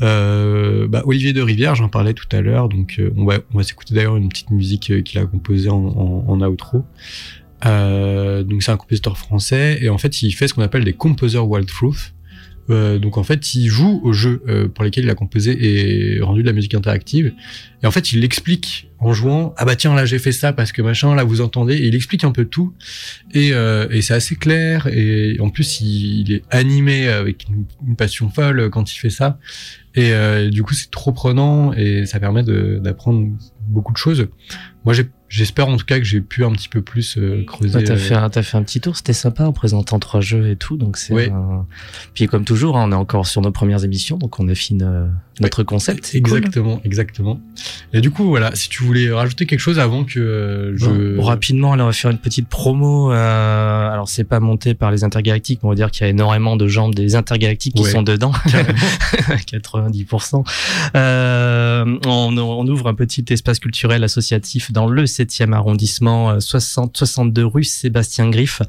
[0.00, 3.94] Bah, Olivier de Rivière, j'en parlais tout à l'heure, donc on va on va s'écouter
[3.94, 6.86] d'ailleurs une petite musique qu'il a composée en, en, en outro.
[7.62, 11.38] donc c'est un compositeur français et en fait il fait ce qu'on appelle des composer
[11.38, 12.13] wild truth.
[12.70, 15.56] Euh, donc en fait, il joue aux jeux euh, pour lesquels il a composé
[16.16, 17.32] et rendu de la musique interactive.
[17.82, 19.54] Et en fait, il l'explique en jouant.
[19.56, 21.74] Ah bah tiens, là j'ai fait ça parce que machin, là vous entendez.
[21.74, 22.72] Et il explique un peu tout.
[23.32, 24.86] Et, euh, et c'est assez clair.
[24.86, 29.38] Et en plus, il, est animé avec une, passion folle quand il fait ça.
[29.96, 33.28] Et du coup, c'est trop prenant et ça permet d'apprendre
[33.68, 34.26] beaucoup de choses.
[34.84, 34.94] Moi,
[35.34, 37.82] J'espère en tout cas que j'ai pu un petit peu plus euh, creuser.
[37.82, 40.54] t'as fait, un, as fait un petit tour, c'était sympa en présentant trois jeux et
[40.54, 41.12] tout, donc c'est.
[41.12, 41.28] Oui.
[42.14, 45.08] Puis comme toujours, hein, on est encore sur nos premières émissions, donc on affine euh,
[45.40, 46.14] notre concept.
[46.14, 47.40] Exactement, exactement.
[47.92, 51.18] Et du coup, voilà, si tu voulais rajouter quelque chose avant que euh, je.
[51.18, 53.10] rapidement, on va faire une petite promo.
[53.10, 56.56] alors c'est pas monté par les intergalactiques, mais on va dire qu'il y a énormément
[56.56, 58.30] de gens des intergalactiques qui sont dedans,
[59.90, 60.44] 90%.
[62.06, 67.64] on, ouvre un petit espace culturel associatif dans le 7e arrondissement, 60, euh, 62 rue
[67.64, 68.62] Sébastien Griff,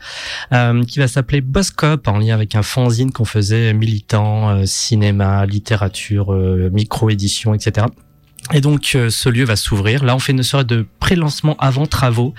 [0.53, 5.45] euh, qui va s'appeler Boscop en lien avec un fanzine qu'on faisait militant, euh, cinéma,
[5.45, 6.31] littérature,
[6.71, 7.87] micro-édition, etc.
[8.53, 10.03] Et donc ce lieu va s'ouvrir.
[10.03, 12.33] Là, on fait une soirée de pré-lancement avant travaux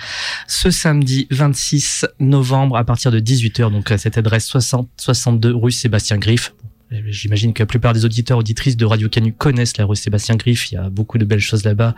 [0.47, 3.72] ce samedi 26 novembre à partir de 18h.
[3.72, 6.53] Donc à cette adresse 60 62 rue Sébastien Griff
[6.91, 10.70] j'imagine que la plupart des auditeurs auditrices de Radio Canu connaissent la rue Sébastien Griff.
[10.70, 11.95] Il y a beaucoup de belles choses là-bas,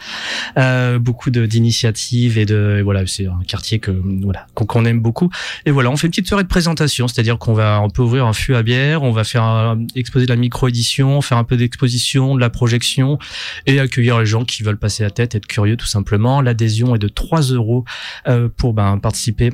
[0.57, 5.31] euh, beaucoup d'initiatives et de voilà, c'est un quartier que voilà qu'on aime beaucoup.
[5.67, 8.27] Et voilà, on fait une petite soirée de présentation, c'est-à-dire qu'on va on peut ouvrir
[8.27, 12.35] un fût à bière, on va faire exposer de la micro-édition, faire un peu d'exposition,
[12.35, 13.19] de la projection
[13.67, 16.41] et accueillir les gens qui veulent passer la tête, être curieux tout simplement.
[16.41, 17.85] L'adhésion est de 3 euros
[18.27, 19.51] euh, pour ben, participer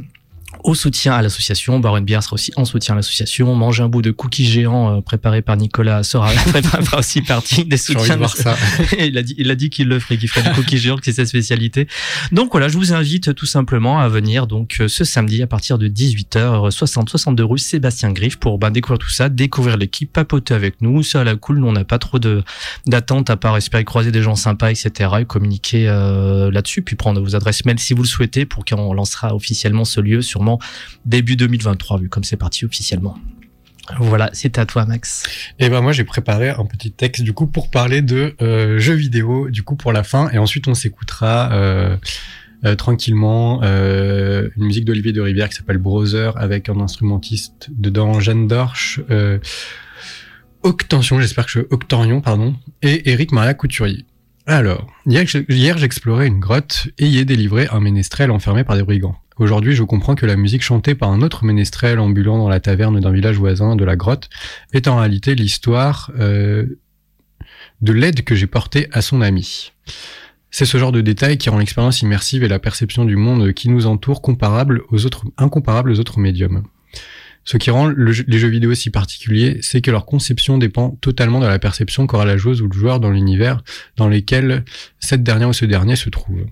[0.65, 1.79] au soutien à l'association.
[1.79, 3.55] Baron Bière sera aussi en soutien à l'association.
[3.55, 7.77] Manger un bout de cookies géant euh, préparé par Nicolas sera, fera aussi partie des
[7.77, 8.15] soutiens.
[8.15, 8.57] De voir ça.
[8.99, 11.05] il a dit, il a dit qu'il le ferait, qu'il ferait des cookies géants, que
[11.05, 11.87] c'est sa spécialité.
[12.33, 15.77] Donc voilà, je vous invite tout simplement à venir donc euh, ce samedi à partir
[15.77, 20.55] de 18h, 60 62 rue Sébastien Griff pour ben, découvrir tout ça, découvrir l'équipe, papoter
[20.55, 21.03] avec nous.
[21.03, 22.43] Ça à la cool, nous on n'a pas trop de
[22.87, 25.11] d'attente à part espérer croiser des gens sympas, etc.
[25.21, 28.95] et communiquer euh, là-dessus, puis prendre vos adresses mail si vous le souhaitez pour qu'on
[28.95, 30.53] lancera officiellement ce lieu sûrement
[31.05, 33.16] début 2023, vu comme c'est parti officiellement.
[33.98, 35.24] Voilà, c'est à toi, Max.
[35.59, 38.78] Et eh ben moi, j'ai préparé un petit texte du coup pour parler de euh,
[38.78, 41.96] jeux vidéo, du coup pour la fin, et ensuite on s'écoutera euh,
[42.64, 48.48] euh, tranquillement une musique d'Olivier de Rivière qui s'appelle Brother avec un instrumentiste dedans, Jeanne
[48.48, 49.00] Dorche,
[50.62, 54.07] Octension, j'espère que je Octorion, pardon, et Eric Maria Couturier.
[54.46, 59.16] Alors, hier j'explorais une grotte et y ai délivré un ménestrel enfermé par des brigands.
[59.37, 63.01] Aujourd'hui, je comprends que la musique chantée par un autre ménestrel ambulant dans la taverne
[63.01, 64.28] d'un village voisin de la grotte
[64.72, 66.66] est en réalité l'histoire euh,
[67.80, 69.72] de l'aide que j'ai portée à son ami.
[70.53, 73.68] C'est ce genre de détail qui rend l'expérience immersive et la perception du monde qui
[73.68, 76.62] nous entoure comparable aux autres, incomparables aux autres médiums.
[77.45, 81.47] Ce qui rend les jeux vidéo si particuliers, c'est que leur conception dépend totalement de
[81.47, 83.62] la perception qu'aura la joueuse ou le joueur dans l'univers
[83.97, 84.64] dans lequel
[85.01, 86.47] cette dernière ou ce dernier se trouve.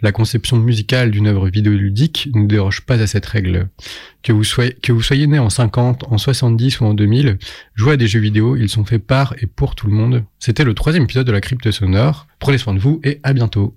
[0.00, 3.68] La conception musicale d'une œuvre vidéoludique ne déroge pas à cette règle.
[4.22, 7.38] Que vous, soyez, que vous soyez né en 50, en 70 ou en 2000,
[7.74, 10.24] jouer à des jeux vidéo, ils sont faits par et pour tout le monde.
[10.38, 12.26] C'était le troisième épisode de la crypte sonore.
[12.38, 13.76] Prenez soin de vous et à bientôt.